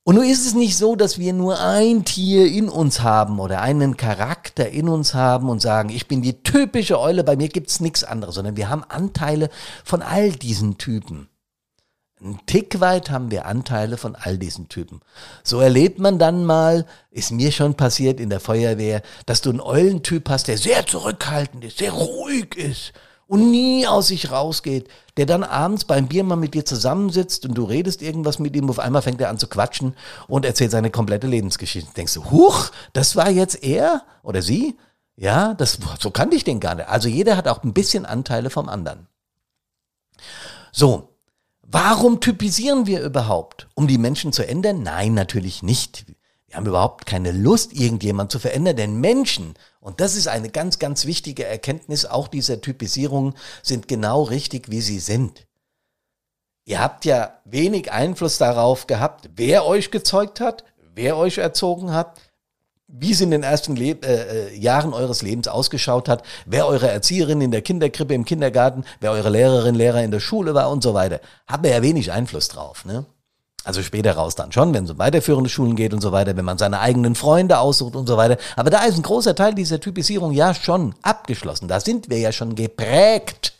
Und 0.02 0.14
nun 0.14 0.25
ist 0.25 0.47
es 0.47 0.54
nicht 0.54 0.76
so, 0.76 0.97
dass 0.97 1.18
wir 1.18 1.33
nur 1.33 1.61
ein 1.61 2.04
Tier 2.04 2.47
in 2.47 2.68
uns 2.68 3.02
haben 3.02 3.38
oder 3.38 3.61
einen 3.61 3.97
Charakter 3.97 4.68
in 4.68 4.88
uns 4.88 5.12
haben 5.14 5.50
und 5.50 5.61
sagen, 5.61 5.90
ich 5.90 6.09
bin 6.09 6.23
die 6.23 6.42
typische 6.42 6.99
Eule, 6.99 7.25
bei 7.25 7.37
mir 7.37 7.49
gibt's 7.49 7.80
nichts 7.80 8.04
anderes, 8.04 8.37
sondern 8.37 8.57
wir 8.57 8.71
haben 8.71 8.85
Anteile 8.85 9.50
von 9.85 10.00
all 10.00 10.33
diesen 10.33 10.78
Typen. 10.78 11.28
Ein 12.21 12.41
Tick 12.47 12.81
weit 12.81 13.11
haben 13.11 13.31
wir 13.31 13.47
Anteile 13.47 13.97
von 13.97 14.17
all 14.17 14.39
diesen 14.39 14.69
Typen. 14.69 15.01
So 15.45 15.61
erlebt 15.61 16.01
man 16.01 16.19
dann 16.19 16.45
mal, 16.45 16.85
ist 17.11 17.31
mir 17.31 17.53
schon 17.53 17.75
passiert 17.75 18.19
in 18.19 18.29
der 18.29 18.41
Feuerwehr, 18.41 19.03
dass 19.27 19.41
du 19.41 19.51
einen 19.51 19.61
Eulentyp 19.61 20.29
hast, 20.29 20.49
der 20.49 20.59
sehr 20.59 20.85
zurückhaltend 20.85 21.65
ist, 21.65 21.79
sehr 21.79 21.93
ruhig 21.93 22.57
ist 22.57 22.93
und 23.29 23.51
nie 23.51 23.87
aus 23.87 24.09
sich 24.09 24.33
rausgeht, 24.33 24.89
der 25.17 25.27
dann 25.27 25.45
abends 25.45 25.85
beim 25.85 26.09
Bier 26.09 26.25
mal 26.25 26.37
mit 26.37 26.55
dir 26.55 26.65
zusammensitzt 26.65 27.47
und 27.47 27.55
du 27.55 27.65
redest 27.65 28.03
irgendwas 28.03 28.41
mit 28.41 28.57
ihm, 28.57 28.69
auf 28.69 28.81
einmal 28.81 29.03
fängt 29.03 29.21
er 29.21 29.29
an 29.29 29.39
zu 29.39 29.47
quatschen 29.47 29.95
und 30.27 30.45
erzählt 30.45 30.73
seine 30.73 30.91
komplette 30.91 31.29
Lebensgeschichte. 31.29 31.93
Denkst 31.95 32.15
du, 32.15 32.31
huch, 32.31 32.71
das 32.95 33.15
war 33.15 33.31
jetzt 33.31 33.63
er 33.63 34.03
oder 34.23 34.43
sie? 34.43 34.77
Ja, 35.15 35.55
das, 35.55 35.79
so 36.01 36.11
kannte 36.11 36.37
ich 36.37 36.45
den 36.45 36.59
gar 36.59 36.75
nicht. 36.75 36.89
Also 36.89 37.09
jeder 37.09 37.37
hat 37.37 37.49
auch 37.49 37.63
ein 37.63 37.75
bisschen 37.75 38.07
Anteile 38.07 38.51
vom 38.51 38.69
anderen. 38.69 39.09
So, 40.73 41.08
Warum 41.71 42.21
typisieren 42.21 42.87
wir 42.87 43.03
überhaupt? 43.03 43.69
Um 43.75 43.89
die 43.89 43.99
Menschen 43.99 44.33
zu 44.33 44.47
ändern? 44.47 44.83
Nein, 44.83 45.13
natürlich 45.13 45.63
nicht. 45.63 46.07
Wir 46.47 46.57
haben 46.57 46.65
überhaupt 46.65 47.05
keine 47.05 47.31
Lust, 47.31 47.75
irgendjemand 47.75 48.33
zu 48.33 48.39
verändern, 48.39 48.77
denn 48.77 49.01
Menschen, 49.01 49.53
und 49.79 50.01
das 50.01 50.17
ist 50.17 50.29
eine 50.29 50.49
ganz, 50.49 50.79
ganz 50.79 51.05
wichtige 51.05 51.45
Erkenntnis 51.45 52.07
auch 52.07 52.29
dieser 52.29 52.63
Typisierung, 52.63 53.35
sind 53.63 53.87
genau 53.87 54.23
richtig, 54.23 54.71
wie 54.71 54.81
sie 54.81 54.99
sind. 54.99 55.47
Ihr 56.65 56.81
habt 56.81 57.05
ja 57.05 57.39
wenig 57.45 57.93
Einfluss 57.93 58.39
darauf 58.39 58.87
gehabt, 58.87 59.29
wer 59.37 59.67
euch 59.67 59.91
gezeugt 59.91 60.41
hat, 60.41 60.65
wer 60.95 61.19
euch 61.19 61.37
erzogen 61.37 61.93
hat, 61.93 62.19
wie 62.88 63.12
es 63.12 63.21
in 63.21 63.30
den 63.30 63.42
ersten 63.42 63.76
Le 63.76 63.90
äh, 64.02 64.49
äh, 64.49 64.59
Jahren 64.59 64.95
eures 64.95 65.21
Lebens 65.21 65.47
ausgeschaut 65.47 66.09
hat, 66.09 66.23
wer 66.47 66.66
eure 66.66 66.88
Erzieherin 66.88 67.42
in 67.42 67.50
der 67.50 67.61
Kinderkrippe, 67.61 68.14
im 68.14 68.25
Kindergarten, 68.25 68.85
wer 69.00 69.12
eure 69.12 69.28
Lehrerin, 69.28 69.75
Lehrer 69.75 70.02
in 70.02 70.11
der 70.11 70.21
Schule 70.21 70.54
war 70.54 70.71
und 70.71 70.83
so 70.83 70.95
weiter. 70.95 71.21
Haben 71.47 71.64
wir 71.64 71.71
ja 71.71 71.83
wenig 71.83 72.11
Einfluss 72.11 72.49
drauf. 72.49 72.87
Ne? 72.87 73.04
Also 73.64 73.83
später 73.83 74.12
raus 74.12 74.35
dann 74.35 74.52
schon, 74.52 74.73
wenn 74.73 74.85
es 74.85 74.90
um 74.90 74.99
weiterführende 74.99 75.50
Schulen 75.50 75.76
geht 75.76 75.92
und 75.92 76.00
so 76.00 76.12
weiter, 76.12 76.35
wenn 76.35 76.45
man 76.47 76.57
seine 76.57 76.80
eigenen 76.80 77.14
Freunde 77.14 77.59
aussucht 77.59 77.95
und 77.95 78.07
so 78.07 78.16
weiter. 78.16 78.38
Aber 78.57 78.71
da 78.71 78.83
ist 78.85 78.97
ein 78.97 79.02
großer 79.02 79.35
Teil 79.35 79.54
dieser 79.54 79.78
Typisierung 79.78 80.33
ja 80.33 80.54
schon 80.54 80.95
abgeschlossen. 81.02 81.68
Da 81.68 81.80
sind 81.80 82.09
wir 82.09 82.18
ja 82.18 82.33
schon 82.33 82.54
geprägt. 82.54 83.52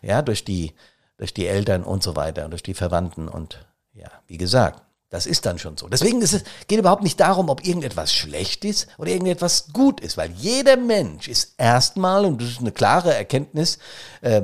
Ja, 0.00 0.22
durch 0.22 0.44
die, 0.44 0.72
durch 1.18 1.34
die 1.34 1.46
Eltern 1.46 1.84
und 1.84 2.02
so 2.02 2.16
weiter 2.16 2.46
und 2.46 2.52
durch 2.52 2.62
die 2.62 2.72
Verwandten 2.72 3.28
und 3.28 3.66
ja, 3.92 4.08
wie 4.26 4.38
gesagt. 4.38 4.82
Das 5.12 5.26
ist 5.26 5.44
dann 5.44 5.58
schon 5.58 5.76
so. 5.76 5.88
Deswegen 5.88 6.22
ist 6.22 6.32
es, 6.32 6.42
geht 6.68 6.78
überhaupt 6.78 7.02
nicht 7.02 7.20
darum, 7.20 7.50
ob 7.50 7.66
irgendetwas 7.66 8.14
schlecht 8.14 8.64
ist 8.64 8.88
oder 8.96 9.10
irgendetwas 9.10 9.66
gut 9.74 10.00
ist, 10.00 10.16
weil 10.16 10.30
jeder 10.30 10.78
Mensch 10.78 11.28
ist 11.28 11.52
erstmal, 11.58 12.24
und 12.24 12.40
das 12.40 12.48
ist 12.48 12.60
eine 12.60 12.72
klare 12.72 13.14
Erkenntnis, 13.14 13.78
äh, 14.22 14.40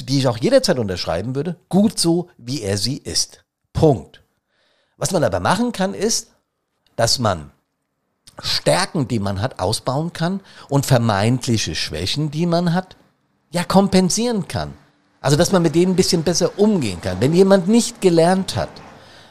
die 0.00 0.20
ich 0.20 0.26
auch 0.26 0.38
jederzeit 0.38 0.78
unterschreiben 0.78 1.34
würde, 1.34 1.56
gut 1.68 1.98
so, 1.98 2.30
wie 2.38 2.62
er 2.62 2.78
sie 2.78 2.96
ist. 2.96 3.44
Punkt. 3.74 4.22
Was 4.96 5.10
man 5.10 5.22
aber 5.22 5.38
machen 5.38 5.72
kann, 5.72 5.92
ist, 5.92 6.28
dass 6.96 7.18
man 7.18 7.50
Stärken, 8.42 9.08
die 9.08 9.18
man 9.18 9.42
hat, 9.42 9.58
ausbauen 9.58 10.14
kann 10.14 10.40
und 10.70 10.86
vermeintliche 10.86 11.74
Schwächen, 11.74 12.30
die 12.30 12.46
man 12.46 12.72
hat, 12.72 12.96
ja 13.50 13.64
kompensieren 13.64 14.48
kann. 14.48 14.72
Also, 15.20 15.36
dass 15.36 15.52
man 15.52 15.60
mit 15.60 15.74
denen 15.74 15.92
ein 15.92 15.96
bisschen 15.96 16.22
besser 16.22 16.58
umgehen 16.58 17.02
kann. 17.02 17.20
Wenn 17.20 17.34
jemand 17.34 17.68
nicht 17.68 18.00
gelernt 18.00 18.56
hat, 18.56 18.70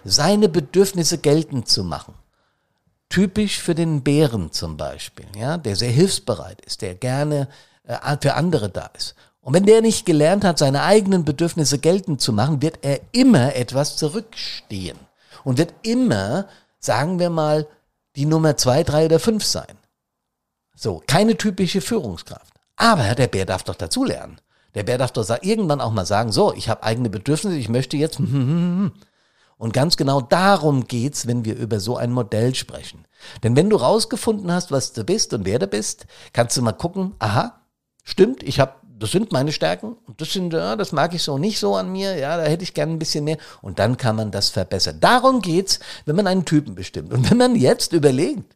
seine 0.06 0.48
Bedürfnisse 0.48 1.18
geltend 1.18 1.68
zu 1.68 1.84
machen. 1.84 2.14
Typisch 3.10 3.60
für 3.60 3.76
den 3.76 4.04
Bären 4.04 4.52
zum 4.52 4.78
Beispiel, 4.78 5.26
ja, 5.36 5.58
der 5.58 5.76
sehr 5.76 5.92
hilfsbereit 5.92 6.62
ist, 6.62 6.82
der 6.82 6.96
gerne 6.96 7.50
äh, 7.84 8.18
für 8.22 8.36
andere 8.36 8.70
da 8.70 8.90
ist. 8.96 9.16
Und 9.42 9.54
wenn 9.54 9.66
der 9.66 9.82
nicht 9.82 10.06
gelernt 10.06 10.44
hat, 10.44 10.58
seine 10.58 10.84
eigenen 10.84 11.24
Bedürfnisse 11.24 11.78
geltend 11.78 12.22
zu 12.22 12.34
machen, 12.34 12.62
wird 12.62 12.80
er 12.82 13.00
immer 13.12 13.56
etwas 13.56 13.98
zurückstehen 13.98 14.98
und 15.44 15.58
wird 15.58 15.74
immer, 15.84 16.48
sagen 16.80 17.20
wir 17.20 17.30
mal, 17.30 17.68
die 18.16 18.26
Nummer 18.26 18.58
zwei, 18.58 18.84
drei 18.84 19.06
oder 19.06 19.20
fünf 19.20 19.44
sein. 19.44 19.78
So, 20.76 21.04
keine 21.06 21.38
typische 21.38 21.82
Führungskraft. 21.82 22.54
Aber 22.76 23.16
der 23.16 23.28
Bär 23.28 23.46
darf 23.46 23.64
doch 23.64 23.76
dazulernen. 23.76 24.42
Der 24.74 24.84
Bär 24.84 24.98
darf 24.98 25.12
doch 25.12 25.30
irgendwann 25.42 25.80
auch 25.80 25.92
mal 25.92 26.06
sagen, 26.06 26.32
so, 26.32 26.54
ich 26.54 26.68
habe 26.68 26.84
eigene 26.84 27.10
Bedürfnisse, 27.10 27.58
ich 27.58 27.70
möchte 27.70 27.98
jetzt. 27.98 28.20
Und 29.58 29.74
ganz 29.74 29.96
genau 29.96 30.22
darum 30.22 30.88
geht's, 30.88 31.28
wenn 31.28 31.46
wir 31.46 31.56
über 31.56 31.80
so 31.80 31.96
ein 31.96 32.12
Modell 32.12 32.56
sprechen. 32.56 33.06
Denn 33.44 33.56
wenn 33.56 33.70
du 33.70 33.78
rausgefunden 33.78 34.52
hast, 34.52 34.72
was 34.72 34.94
du 34.94 35.04
bist 35.04 35.34
und 35.34 35.46
wer 35.46 35.60
du 35.60 35.68
bist, 35.68 36.06
kannst 36.34 36.58
du 36.58 36.62
mal 36.62 36.74
gucken, 36.74 37.16
aha, 37.20 37.62
stimmt, 38.04 38.44
ich 38.44 38.60
habe 38.60 38.74
das 38.98 39.12
sind 39.12 39.32
meine 39.32 39.52
Stärken 39.52 39.98
und 40.08 40.22
das 40.22 40.32
sind, 40.32 40.54
ja, 40.54 40.76
das 40.76 40.92
mag 40.92 41.14
ich 41.14 41.22
so 41.22 41.38
nicht 41.38 41.60
so 41.60 41.76
an 41.76 41.92
mir, 41.92 42.18
ja, 42.18 42.38
da 42.38 42.44
hätte 42.44 42.64
ich 42.64 42.74
gerne 42.74 42.94
ein 42.94 43.00
bisschen 43.00 43.26
mehr 43.26 43.38
und 43.62 43.80
dann 43.80 43.98
kann 43.98 44.16
man 44.16 44.32
das 44.32 44.50
verbessern. 44.50 45.00
Darum 45.00 45.42
geht's, 45.42 45.80
wenn 46.06 46.16
man 46.16 46.28
einen 46.28 46.46
Typen 46.46 46.76
bestimmt. 46.76 47.12
Und 47.12 47.30
wenn 47.30 47.38
man 47.38 47.56
jetzt 47.56 47.92
überlegt, 47.92 48.56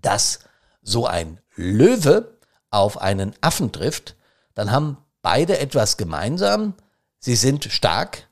dass 0.00 0.40
so 0.82 1.06
ein 1.06 1.40
Löwe 1.56 2.38
auf 2.70 3.00
einen 3.00 3.34
Affen 3.40 3.72
trifft, 3.72 4.14
dann 4.54 4.70
haben 4.70 4.98
beide 5.22 5.58
etwas 5.58 5.96
gemeinsam. 5.96 6.74
Sie 7.18 7.34
sind 7.34 7.64
stark. 7.64 8.27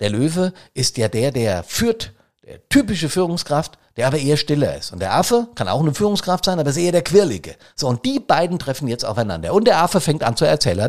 Der 0.00 0.10
Löwe 0.10 0.52
ist 0.74 0.96
ja 0.98 1.08
der, 1.08 1.30
der 1.30 1.62
führt, 1.62 2.12
der 2.44 2.66
typische 2.68 3.08
Führungskraft 3.08 3.78
der 3.96 4.06
aber 4.06 4.18
eher 4.18 4.36
stiller 4.36 4.76
ist. 4.76 4.92
Und 4.92 5.00
der 5.00 5.14
Affe 5.14 5.48
kann 5.54 5.68
auch 5.68 5.80
eine 5.80 5.94
Führungskraft 5.94 6.44
sein, 6.44 6.58
aber 6.58 6.70
ist 6.70 6.76
eher 6.76 6.92
der 6.92 7.02
Quirlige. 7.02 7.56
So, 7.76 7.88
und 7.88 8.04
die 8.04 8.20
beiden 8.20 8.58
treffen 8.58 8.88
jetzt 8.88 9.04
aufeinander. 9.04 9.52
Und 9.52 9.66
der 9.66 9.82
Affe 9.82 10.00
fängt 10.00 10.22
an 10.22 10.36
zu 10.36 10.44
erzählen. 10.44 10.88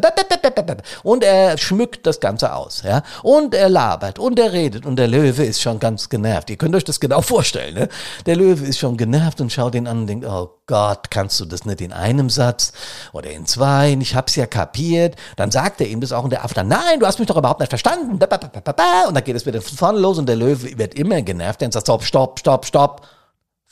Und 1.03 1.23
er 1.23 1.57
schmückt 1.57 2.05
das 2.07 2.19
Ganze 2.19 2.53
aus, 2.53 2.83
ja. 2.83 3.03
Und 3.21 3.55
er 3.55 3.69
labert 3.69 4.19
und 4.19 4.39
er 4.39 4.53
redet 4.53 4.85
und 4.85 4.95
der 4.97 5.07
Löwe 5.07 5.43
ist 5.43 5.61
schon 5.61 5.79
ganz 5.79 6.09
genervt. 6.09 6.49
Ihr 6.49 6.57
könnt 6.57 6.75
euch 6.75 6.83
das 6.83 6.99
genau 6.99 7.21
vorstellen, 7.21 7.73
ne? 7.73 7.89
Der 8.25 8.35
Löwe 8.35 8.65
ist 8.65 8.79
schon 8.79 8.97
genervt 8.97 9.41
und 9.41 9.51
schaut 9.51 9.75
ihn 9.75 9.87
an 9.87 9.99
und 9.99 10.07
denkt, 10.07 10.25
oh 10.25 10.51
Gott, 10.65 11.11
kannst 11.11 11.39
du 11.39 11.45
das 11.45 11.65
nicht 11.65 11.81
in 11.81 11.91
einem 11.91 12.29
Satz 12.29 12.71
oder 13.11 13.29
in 13.31 13.45
zwei? 13.45 13.97
Ich 13.99 14.15
hab's 14.15 14.35
ja 14.35 14.45
kapiert. 14.45 15.15
Dann 15.35 15.51
sagt 15.51 15.81
er 15.81 15.87
ihm 15.87 15.99
das 15.99 16.13
auch 16.13 16.23
und 16.23 16.29
der 16.29 16.45
Affe 16.45 16.53
dann, 16.55 16.69
nein, 16.69 16.99
du 16.99 17.05
hast 17.05 17.19
mich 17.19 17.27
doch 17.27 17.37
überhaupt 17.37 17.59
nicht 17.59 17.69
verstanden. 17.69 18.11
Und 18.11 18.21
dann 18.21 19.23
geht 19.23 19.35
es 19.35 19.45
wieder 19.45 19.61
von 19.61 19.77
vorne 19.77 19.99
los 19.99 20.17
und 20.17 20.27
der 20.27 20.37
Löwe 20.37 20.77
wird 20.77 20.93
immer 20.93 21.21
genervt. 21.21 21.61
Er 21.61 21.71
sagt, 21.71 21.85
stopp, 21.87 22.03
stopp, 22.03 22.39
stopp, 22.39 22.65
stopp. 22.65 22.92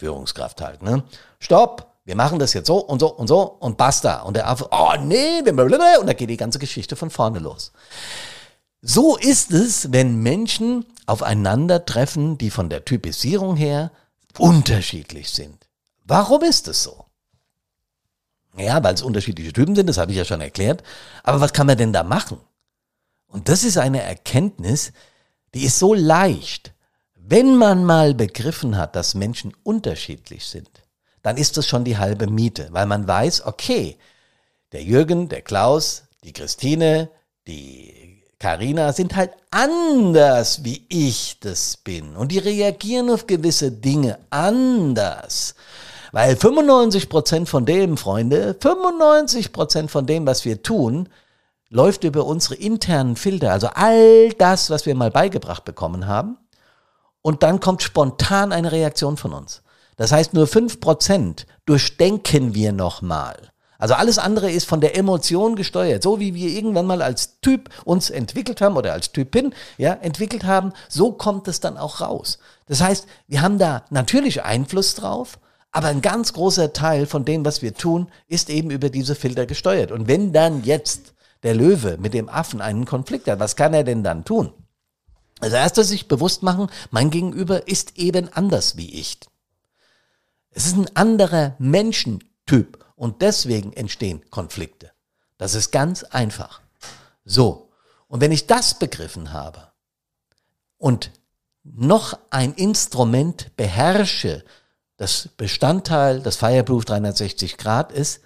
Führungskraft 0.02 0.62
halt, 0.62 0.82
ne? 0.82 1.04
Stopp! 1.40 1.88
Wir 2.04 2.16
machen 2.16 2.40
das 2.40 2.54
jetzt 2.54 2.66
so 2.66 2.78
und 2.78 3.00
so 3.00 3.14
und 3.14 3.28
so 3.28 3.42
und 3.42 3.78
basta. 3.78 4.22
Und 4.24 4.36
der 4.36 4.50
Affe, 4.50 4.68
oh 4.72 4.94
nee, 5.00 5.40
und 5.40 6.08
da 6.08 6.14
geht 6.14 6.32
die 6.32 6.38
ganze 6.38 6.58
Geschichte 6.58 6.96
von 6.96 7.12
vorne 7.12 7.38
los. 7.38 7.72
So 8.82 9.18
ist 9.18 9.52
es, 9.52 9.92
wenn 9.92 10.24
Menschen 10.24 10.88
aufeinandertreffen, 11.06 12.40
die 12.40 12.50
von 12.50 12.70
der 12.70 12.86
Typisierung 12.86 13.56
her 13.56 13.92
unterschiedlich 14.40 15.30
sind. 15.30 15.68
Warum 16.04 16.42
ist 16.42 16.68
es 16.68 16.82
so? 16.82 17.06
Ja, 18.58 18.84
weil 18.84 18.96
es 18.96 19.04
unterschiedliche 19.04 19.54
Typen 19.54 19.76
sind, 19.76 19.86
das 19.88 20.00
habe 20.00 20.12
ich 20.12 20.18
ja 20.18 20.26
schon 20.26 20.42
erklärt. 20.42 20.82
Aber 21.22 21.40
was 21.40 21.54
kann 21.54 21.68
man 21.68 21.78
denn 21.78 21.94
da 21.94 22.02
machen? 22.02 22.40
Und 23.28 23.48
das 23.48 23.64
ist 23.64 23.78
eine 23.78 24.02
Erkenntnis, 24.02 24.92
die 25.54 25.66
ist 25.66 25.78
so 25.78 25.94
leicht. 25.94 26.74
Wenn 27.24 27.56
man 27.56 27.86
mal 27.86 28.14
begriffen 28.16 28.78
hat, 28.78 28.96
dass 28.96 29.14
Menschen 29.14 29.54
unterschiedlich 29.64 30.46
sind, 30.46 30.70
dann 31.22 31.38
ist 31.38 31.56
das 31.56 31.68
schon 31.68 31.84
die 31.84 31.98
halbe 31.98 32.28
Miete, 32.28 32.68
weil 32.72 32.88
man 32.88 33.08
weiß, 33.08 33.46
okay, 33.46 33.98
der 34.72 34.84
Jürgen, 34.84 35.30
der 35.30 35.42
Klaus, 35.42 36.04
die 36.24 36.34
Christine, 36.34 37.10
die 37.48 38.24
Karina 38.40 38.92
sind 38.92 39.16
halt 39.16 39.32
anders, 39.52 40.64
wie 40.64 40.84
ich 40.90 41.38
das 41.40 41.78
bin. 41.78 42.16
Und 42.16 42.32
die 42.32 42.40
reagieren 42.40 43.12
auf 43.12 43.28
gewisse 43.28 43.72
Dinge 43.72 44.18
anders. 44.32 45.54
Weil 46.12 46.34
95% 46.34 47.46
von 47.46 47.66
dem, 47.66 47.98
Freunde, 47.98 48.58
95% 48.60 49.90
von 49.90 50.08
dem, 50.08 50.26
was 50.26 50.44
wir 50.44 50.64
tun, 50.64 51.08
läuft 51.70 52.04
über 52.04 52.26
unsere 52.26 52.56
internen 52.56 53.16
Filter. 53.16 53.52
Also 53.52 53.68
all 53.68 54.30
das, 54.34 54.72
was 54.72 54.88
wir 54.88 54.96
mal 54.96 55.12
beigebracht 55.12 55.64
bekommen 55.64 56.08
haben 56.08 56.38
und 57.22 57.44
dann 57.44 57.60
kommt 57.60 57.84
spontan 57.84 58.52
eine 58.52 58.72
Reaktion 58.72 59.18
von 59.18 59.34
uns. 59.34 59.62
Das 59.98 60.12
heißt, 60.12 60.34
nur 60.34 60.48
fünf 60.48 60.80
Prozent 60.80 61.46
durchdenken 61.66 62.56
wir 62.56 62.72
nochmal. 62.72 63.52
Also 63.82 63.96
alles 63.96 64.20
andere 64.20 64.52
ist 64.52 64.68
von 64.68 64.80
der 64.80 64.96
Emotion 64.96 65.56
gesteuert. 65.56 66.04
So 66.04 66.20
wie 66.20 66.36
wir 66.36 66.50
irgendwann 66.50 66.86
mal 66.86 67.02
als 67.02 67.40
Typ 67.42 67.70
uns 67.84 68.12
entwickelt 68.12 68.62
haben 68.62 68.78
oder 68.78 68.94
als 68.94 69.12
Typin 69.12 69.56
ja, 69.80 69.94
entwickelt 69.94 70.44
haben, 70.44 70.72
so 70.88 71.12
kommt 71.12 71.48
es 71.48 71.60
dann 71.60 71.78
auch 71.78 72.00
raus. 72.00 72.38
Das 72.68 72.82
heißt, 72.82 73.08
wir 73.28 73.42
haben 73.42 73.58
da 73.58 73.84
natürlich 73.90 74.44
Einfluss 74.44 74.94
drauf, 74.94 75.40
aber 75.72 75.88
ein 75.88 76.02
ganz 76.02 76.34
großer 76.34 76.74
Teil 76.74 77.08
von 77.08 77.26
dem, 77.26 77.44
was 77.44 77.64
wir 77.64 77.74
tun, 77.74 78.12
ist 78.28 78.52
eben 78.52 78.70
über 78.70 78.92
diese 78.92 79.16
Filter 79.16 79.48
gesteuert. 79.48 79.92
Und 79.92 80.08
wenn 80.08 80.32
dann 80.32 80.64
jetzt 80.64 81.14
der 81.42 81.56
Löwe 81.56 81.98
mit 82.00 82.14
dem 82.14 82.30
Affen 82.30 82.62
einen 82.62 82.86
Konflikt 82.86 83.28
hat, 83.28 83.40
was 83.40 83.56
kann 83.56 83.74
er 83.74 83.84
denn 83.84 84.04
dann 84.04 84.26
tun? 84.26 84.54
Also 85.42 85.56
erst 85.56 85.76
sich 85.76 86.08
bewusst 86.08 86.44
machen, 86.44 86.68
mein 86.92 87.10
Gegenüber 87.10 87.68
ist 87.68 87.98
eben 87.98 88.32
anders 88.32 88.78
wie 88.78 89.00
ich. 89.00 89.20
Es 90.52 90.68
ist 90.68 90.78
ein 90.78 90.96
anderer 90.96 91.56
Menschentyp 91.58 92.86
und 92.96 93.22
deswegen 93.22 93.74
entstehen 93.74 94.22
Konflikte. 94.30 94.92
Das 95.38 95.56
ist 95.56 95.72
ganz 95.72 96.04
einfach. 96.04 96.62
So, 97.26 97.72
und 98.08 98.22
wenn 98.22 98.32
ich 98.32 98.46
das 98.46 98.78
begriffen 98.78 99.34
habe 99.34 99.72
und 100.78 101.12
noch 101.64 102.18
ein 102.30 102.54
Instrument 102.54 103.56
beherrsche, 103.56 104.44
das 104.98 105.30
Bestandteil 105.38 106.22
des 106.22 106.36
Fireproof 106.36 106.86
360 106.86 107.58
Grad 107.58 107.92
ist, 107.92 108.22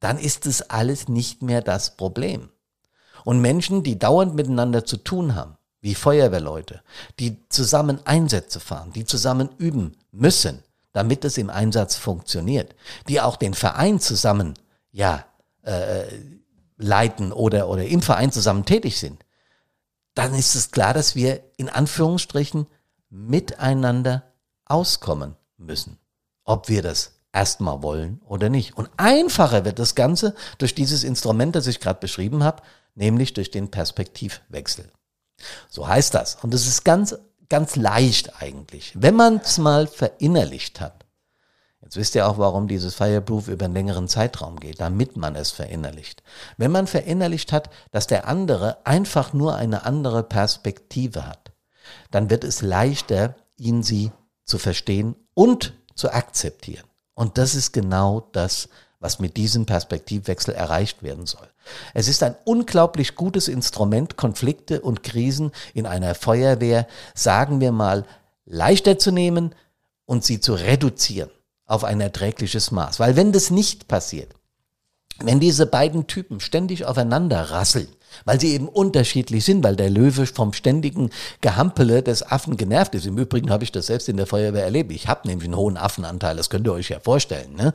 dann 0.00 0.18
ist 0.18 0.46
es 0.46 0.62
alles 0.62 1.08
nicht 1.08 1.42
mehr 1.42 1.62
das 1.62 1.96
Problem. 1.96 2.50
Und 3.24 3.40
Menschen, 3.40 3.82
die 3.82 3.98
dauernd 3.98 4.34
miteinander 4.34 4.84
zu 4.84 4.96
tun 4.96 5.34
haben, 5.34 5.55
wie 5.86 5.94
Feuerwehrleute, 5.94 6.82
die 7.20 7.36
zusammen 7.48 8.04
Einsätze 8.04 8.58
fahren, 8.58 8.90
die 8.92 9.04
zusammen 9.04 9.50
üben 9.56 9.96
müssen, 10.10 10.64
damit 10.92 11.24
es 11.24 11.38
im 11.38 11.48
Einsatz 11.48 11.94
funktioniert, 11.94 12.74
die 13.08 13.20
auch 13.20 13.36
den 13.36 13.54
Verein 13.54 14.00
zusammen, 14.00 14.54
ja, 14.90 15.24
äh, 15.62 16.02
leiten 16.76 17.30
oder, 17.32 17.68
oder 17.68 17.84
im 17.84 18.02
Verein 18.02 18.32
zusammen 18.32 18.64
tätig 18.64 18.98
sind, 18.98 19.24
dann 20.14 20.34
ist 20.34 20.56
es 20.56 20.72
klar, 20.72 20.92
dass 20.92 21.14
wir 21.14 21.40
in 21.56 21.68
Anführungsstrichen 21.68 22.66
miteinander 23.08 24.24
auskommen 24.64 25.36
müssen. 25.56 25.98
Ob 26.42 26.68
wir 26.68 26.82
das 26.82 27.12
erstmal 27.32 27.80
wollen 27.82 28.20
oder 28.26 28.48
nicht. 28.48 28.76
Und 28.76 28.90
einfacher 28.96 29.64
wird 29.64 29.78
das 29.78 29.94
Ganze 29.94 30.34
durch 30.58 30.74
dieses 30.74 31.04
Instrument, 31.04 31.54
das 31.54 31.68
ich 31.68 31.78
gerade 31.78 32.00
beschrieben 32.00 32.42
habe, 32.42 32.64
nämlich 32.96 33.34
durch 33.34 33.52
den 33.52 33.70
Perspektivwechsel. 33.70 34.90
So 35.68 35.88
heißt 35.88 36.14
das. 36.14 36.36
Und 36.42 36.54
es 36.54 36.66
ist 36.66 36.84
ganz, 36.84 37.16
ganz 37.48 37.76
leicht 37.76 38.40
eigentlich, 38.42 38.92
wenn 38.94 39.14
man 39.14 39.36
es 39.38 39.58
mal 39.58 39.86
verinnerlicht 39.86 40.80
hat. 40.80 41.04
Jetzt 41.82 41.96
wisst 41.96 42.14
ihr 42.16 42.26
auch, 42.26 42.38
warum 42.38 42.66
dieses 42.66 42.96
Fireproof 42.96 43.46
über 43.46 43.66
einen 43.66 43.74
längeren 43.74 44.08
Zeitraum 44.08 44.58
geht, 44.58 44.80
damit 44.80 45.16
man 45.16 45.36
es 45.36 45.52
verinnerlicht. 45.52 46.24
Wenn 46.56 46.72
man 46.72 46.88
verinnerlicht 46.88 47.52
hat, 47.52 47.70
dass 47.92 48.08
der 48.08 48.26
andere 48.26 48.84
einfach 48.84 49.32
nur 49.32 49.54
eine 49.54 49.84
andere 49.84 50.24
Perspektive 50.24 51.26
hat, 51.26 51.52
dann 52.10 52.28
wird 52.28 52.42
es 52.42 52.60
leichter, 52.60 53.36
ihn 53.56 53.84
sie 53.84 54.10
zu 54.44 54.58
verstehen 54.58 55.14
und 55.34 55.74
zu 55.94 56.12
akzeptieren. 56.12 56.86
Und 57.14 57.38
das 57.38 57.54
ist 57.54 57.72
genau 57.72 58.28
das, 58.32 58.68
was 58.68 58.68
mit 59.18 59.36
diesem 59.36 59.66
Perspektivwechsel 59.66 60.54
erreicht 60.54 61.02
werden 61.02 61.26
soll. 61.26 61.48
Es 61.94 62.08
ist 62.08 62.22
ein 62.22 62.36
unglaublich 62.44 63.14
gutes 63.14 63.48
Instrument, 63.48 64.16
Konflikte 64.16 64.80
und 64.80 65.02
Krisen 65.02 65.52
in 65.74 65.86
einer 65.86 66.14
Feuerwehr, 66.14 66.86
sagen 67.14 67.60
wir 67.60 67.72
mal, 67.72 68.04
leichter 68.44 68.98
zu 68.98 69.10
nehmen 69.10 69.54
und 70.04 70.24
sie 70.24 70.40
zu 70.40 70.54
reduzieren 70.54 71.30
auf 71.66 71.84
ein 71.84 72.00
erträgliches 72.00 72.70
Maß. 72.70 73.00
Weil 73.00 73.16
wenn 73.16 73.32
das 73.32 73.50
nicht 73.50 73.88
passiert, 73.88 74.32
wenn 75.18 75.40
diese 75.40 75.66
beiden 75.66 76.06
Typen 76.06 76.40
ständig 76.40 76.84
aufeinander 76.84 77.50
rasseln, 77.50 77.88
weil 78.24 78.40
sie 78.40 78.52
eben 78.54 78.68
unterschiedlich 78.68 79.44
sind, 79.44 79.62
weil 79.64 79.76
der 79.76 79.90
Löwe 79.90 80.26
vom 80.26 80.52
ständigen 80.52 81.10
Gehampele 81.40 82.02
des 82.02 82.22
Affen 82.22 82.56
genervt 82.56 82.94
ist. 82.94 83.06
Im 83.06 83.18
Übrigen 83.18 83.50
habe 83.50 83.64
ich 83.64 83.72
das 83.72 83.86
selbst 83.86 84.08
in 84.08 84.16
der 84.16 84.26
Feuerwehr 84.26 84.64
erlebt. 84.64 84.92
Ich 84.92 85.08
habe 85.08 85.28
nämlich 85.28 85.46
einen 85.46 85.56
hohen 85.56 85.76
Affenanteil, 85.76 86.36
das 86.36 86.50
könnt 86.50 86.66
ihr 86.66 86.72
euch 86.72 86.88
ja 86.88 87.00
vorstellen. 87.00 87.54
Ne? 87.56 87.74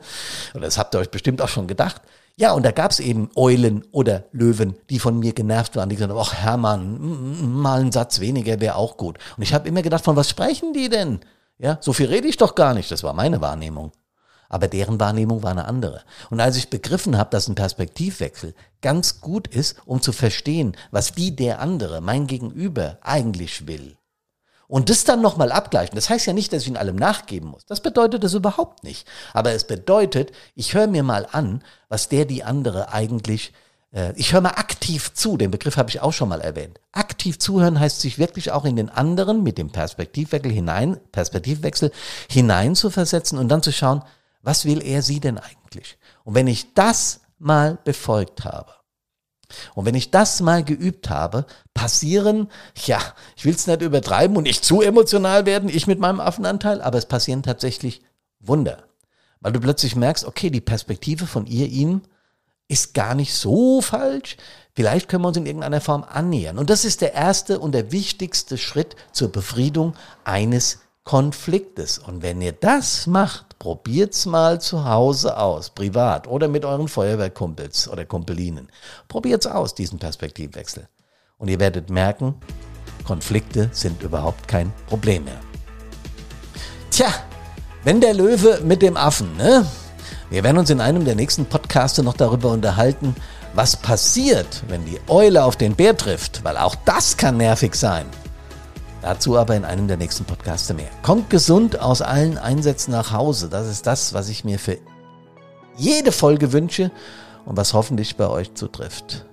Und 0.54 0.62
das 0.62 0.78
habt 0.78 0.94
ihr 0.94 0.98
euch 0.98 1.10
bestimmt 1.10 1.40
auch 1.42 1.48
schon 1.48 1.66
gedacht. 1.66 2.02
Ja, 2.36 2.52
und 2.52 2.64
da 2.64 2.70
gab 2.70 2.90
es 2.90 3.00
eben 3.00 3.30
Eulen 3.36 3.84
oder 3.92 4.24
Löwen, 4.32 4.74
die 4.88 4.98
von 4.98 5.18
mir 5.18 5.32
genervt 5.32 5.76
waren, 5.76 5.88
die 5.88 5.96
gesagt 5.96 6.12
haben, 6.12 6.20
ach 6.20 6.34
Hermann, 6.34 7.52
mal 7.60 7.80
einen 7.80 7.92
Satz 7.92 8.20
weniger 8.20 8.58
wäre 8.60 8.76
auch 8.76 8.96
gut. 8.96 9.18
Und 9.36 9.42
ich 9.42 9.52
habe 9.52 9.68
immer 9.68 9.82
gedacht, 9.82 10.04
von 10.04 10.16
was 10.16 10.30
sprechen 10.30 10.72
die 10.72 10.88
denn? 10.88 11.20
Ja, 11.58 11.78
so 11.80 11.92
viel 11.92 12.06
rede 12.06 12.26
ich 12.26 12.38
doch 12.38 12.54
gar 12.54 12.74
nicht. 12.74 12.90
Das 12.90 13.02
war 13.02 13.12
meine 13.12 13.40
Wahrnehmung. 13.40 13.92
Aber 14.52 14.68
deren 14.68 15.00
Wahrnehmung 15.00 15.42
war 15.42 15.50
eine 15.50 15.64
andere. 15.64 16.02
Und 16.30 16.38
als 16.38 16.56
ich 16.56 16.68
begriffen 16.68 17.16
habe, 17.16 17.30
dass 17.30 17.48
ein 17.48 17.54
Perspektivwechsel 17.54 18.54
ganz 18.82 19.22
gut 19.22 19.48
ist, 19.48 19.76
um 19.86 20.02
zu 20.02 20.12
verstehen, 20.12 20.76
was 20.90 21.12
die 21.12 21.34
der 21.34 21.58
andere, 21.58 22.02
mein 22.02 22.26
Gegenüber, 22.26 22.98
eigentlich 23.00 23.66
will, 23.66 23.96
und 24.68 24.88
das 24.88 25.04
dann 25.04 25.20
nochmal 25.20 25.52
abgleichen. 25.52 25.94
Das 25.96 26.08
heißt 26.08 26.26
ja 26.26 26.32
nicht, 26.32 26.52
dass 26.52 26.62
ich 26.62 26.68
in 26.68 26.78
allem 26.78 26.96
nachgeben 26.96 27.50
muss. 27.50 27.66
Das 27.66 27.80
bedeutet 27.80 28.24
es 28.24 28.32
überhaupt 28.32 28.84
nicht. 28.84 29.06
Aber 29.34 29.52
es 29.52 29.66
bedeutet, 29.66 30.32
ich 30.54 30.72
höre 30.72 30.86
mir 30.86 31.02
mal 31.02 31.26
an, 31.30 31.62
was 31.90 32.08
der 32.08 32.24
die 32.24 32.42
andere 32.42 32.90
eigentlich, 32.90 33.52
äh, 33.92 34.14
ich 34.16 34.32
höre 34.32 34.40
mal 34.40 34.50
aktiv 34.50 35.12
zu. 35.12 35.36
Den 35.36 35.50
Begriff 35.50 35.76
habe 35.76 35.90
ich 35.90 36.00
auch 36.00 36.14
schon 36.14 36.30
mal 36.30 36.40
erwähnt. 36.40 36.80
Aktiv 36.92 37.38
zuhören 37.38 37.80
heißt 37.80 38.00
sich 38.00 38.18
wirklich 38.18 38.50
auch 38.50 38.64
in 38.64 38.76
den 38.76 38.88
anderen 38.88 39.42
mit 39.42 39.58
dem 39.58 39.70
Perspektivwechsel 39.70 40.52
hinein, 40.52 40.98
Perspektivwechsel 41.10 41.92
hinein 42.30 42.74
zu 42.74 42.88
versetzen 42.88 43.38
und 43.38 43.48
dann 43.48 43.62
zu 43.62 43.72
schauen, 43.72 44.02
was 44.42 44.64
will 44.64 44.82
er 44.82 45.02
sie 45.02 45.20
denn 45.20 45.38
eigentlich? 45.38 45.98
Und 46.24 46.34
wenn 46.34 46.46
ich 46.46 46.74
das 46.74 47.20
mal 47.38 47.78
befolgt 47.84 48.44
habe, 48.44 48.72
und 49.74 49.84
wenn 49.84 49.94
ich 49.94 50.10
das 50.10 50.40
mal 50.40 50.64
geübt 50.64 51.10
habe, 51.10 51.46
passieren, 51.74 52.48
ja, 52.86 53.00
ich 53.36 53.44
will 53.44 53.54
es 53.54 53.66
nicht 53.66 53.82
übertreiben 53.82 54.36
und 54.36 54.44
nicht 54.44 54.64
zu 54.64 54.80
emotional 54.80 55.46
werden, 55.46 55.68
ich 55.68 55.86
mit 55.86 55.98
meinem 55.98 56.20
Affenanteil, 56.20 56.80
aber 56.80 56.98
es 56.98 57.06
passieren 57.06 57.42
tatsächlich 57.42 58.02
Wunder. 58.40 58.84
Weil 59.40 59.52
du 59.52 59.60
plötzlich 59.60 59.96
merkst, 59.96 60.24
okay, 60.24 60.50
die 60.50 60.60
Perspektive 60.60 61.26
von 61.26 61.46
ihr, 61.46 61.66
ihm 61.66 62.02
ist 62.68 62.94
gar 62.94 63.14
nicht 63.14 63.34
so 63.34 63.82
falsch. 63.82 64.36
Vielleicht 64.74 65.08
können 65.08 65.24
wir 65.24 65.28
uns 65.28 65.36
in 65.36 65.46
irgendeiner 65.46 65.80
Form 65.80 66.04
annähern. 66.04 66.58
Und 66.58 66.70
das 66.70 66.84
ist 66.84 67.00
der 67.00 67.12
erste 67.12 67.58
und 67.58 67.72
der 67.72 67.92
wichtigste 67.92 68.56
Schritt 68.56 68.96
zur 69.12 69.30
Befriedung 69.30 69.94
eines 70.24 70.78
Konfliktes. 71.04 71.98
Und 71.98 72.22
wenn 72.22 72.40
ihr 72.40 72.52
das 72.52 73.06
macht, 73.06 73.58
probiert's 73.58 74.26
mal 74.26 74.60
zu 74.60 74.84
Hause 74.84 75.36
aus, 75.36 75.70
privat 75.70 76.28
oder 76.28 76.48
mit 76.48 76.64
euren 76.64 76.88
Feuerwehrkumpels 76.88 77.88
oder 77.88 78.04
Kumpelinen. 78.04 78.68
Probiert's 79.08 79.46
aus, 79.46 79.74
diesen 79.74 79.98
Perspektivwechsel. 79.98 80.88
Und 81.38 81.48
ihr 81.48 81.58
werdet 81.58 81.90
merken, 81.90 82.34
Konflikte 83.04 83.68
sind 83.72 84.02
überhaupt 84.02 84.46
kein 84.46 84.72
Problem 84.86 85.24
mehr. 85.24 85.40
Tja, 86.90 87.08
wenn 87.84 88.00
der 88.00 88.14
Löwe 88.14 88.60
mit 88.62 88.82
dem 88.82 88.96
Affen, 88.96 89.36
ne? 89.36 89.66
Wir 90.30 90.44
werden 90.44 90.58
uns 90.58 90.70
in 90.70 90.80
einem 90.80 91.04
der 91.04 91.16
nächsten 91.16 91.46
Podcasts 91.46 91.98
noch 91.98 92.16
darüber 92.16 92.50
unterhalten, 92.50 93.14
was 93.54 93.76
passiert, 93.76 94.62
wenn 94.68 94.84
die 94.84 95.00
Eule 95.08 95.44
auf 95.44 95.56
den 95.56 95.74
Bär 95.74 95.96
trifft, 95.96 96.44
weil 96.44 96.56
auch 96.56 96.74
das 96.84 97.16
kann 97.16 97.36
nervig 97.36 97.74
sein. 97.74 98.06
Dazu 99.02 99.36
aber 99.36 99.56
in 99.56 99.64
einem 99.64 99.88
der 99.88 99.96
nächsten 99.96 100.24
Podcasts 100.24 100.72
mehr. 100.72 100.88
Kommt 101.02 101.28
gesund 101.28 101.80
aus 101.80 102.02
allen 102.02 102.38
Einsätzen 102.38 102.92
nach 102.92 103.12
Hause. 103.12 103.48
Das 103.48 103.68
ist 103.68 103.86
das, 103.86 104.14
was 104.14 104.28
ich 104.28 104.44
mir 104.44 104.60
für 104.60 104.78
jede 105.76 106.12
Folge 106.12 106.52
wünsche 106.52 106.92
und 107.44 107.56
was 107.56 107.74
hoffentlich 107.74 108.16
bei 108.16 108.28
euch 108.28 108.54
zutrifft. 108.54 109.26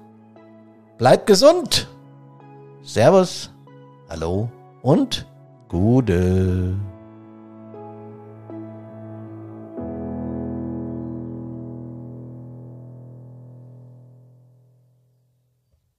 Bleibt 0.98 1.28
gesund. 1.28 1.88
Servus, 2.82 3.52
hallo 4.10 4.50
und 4.82 5.28
Gude. 5.68 6.76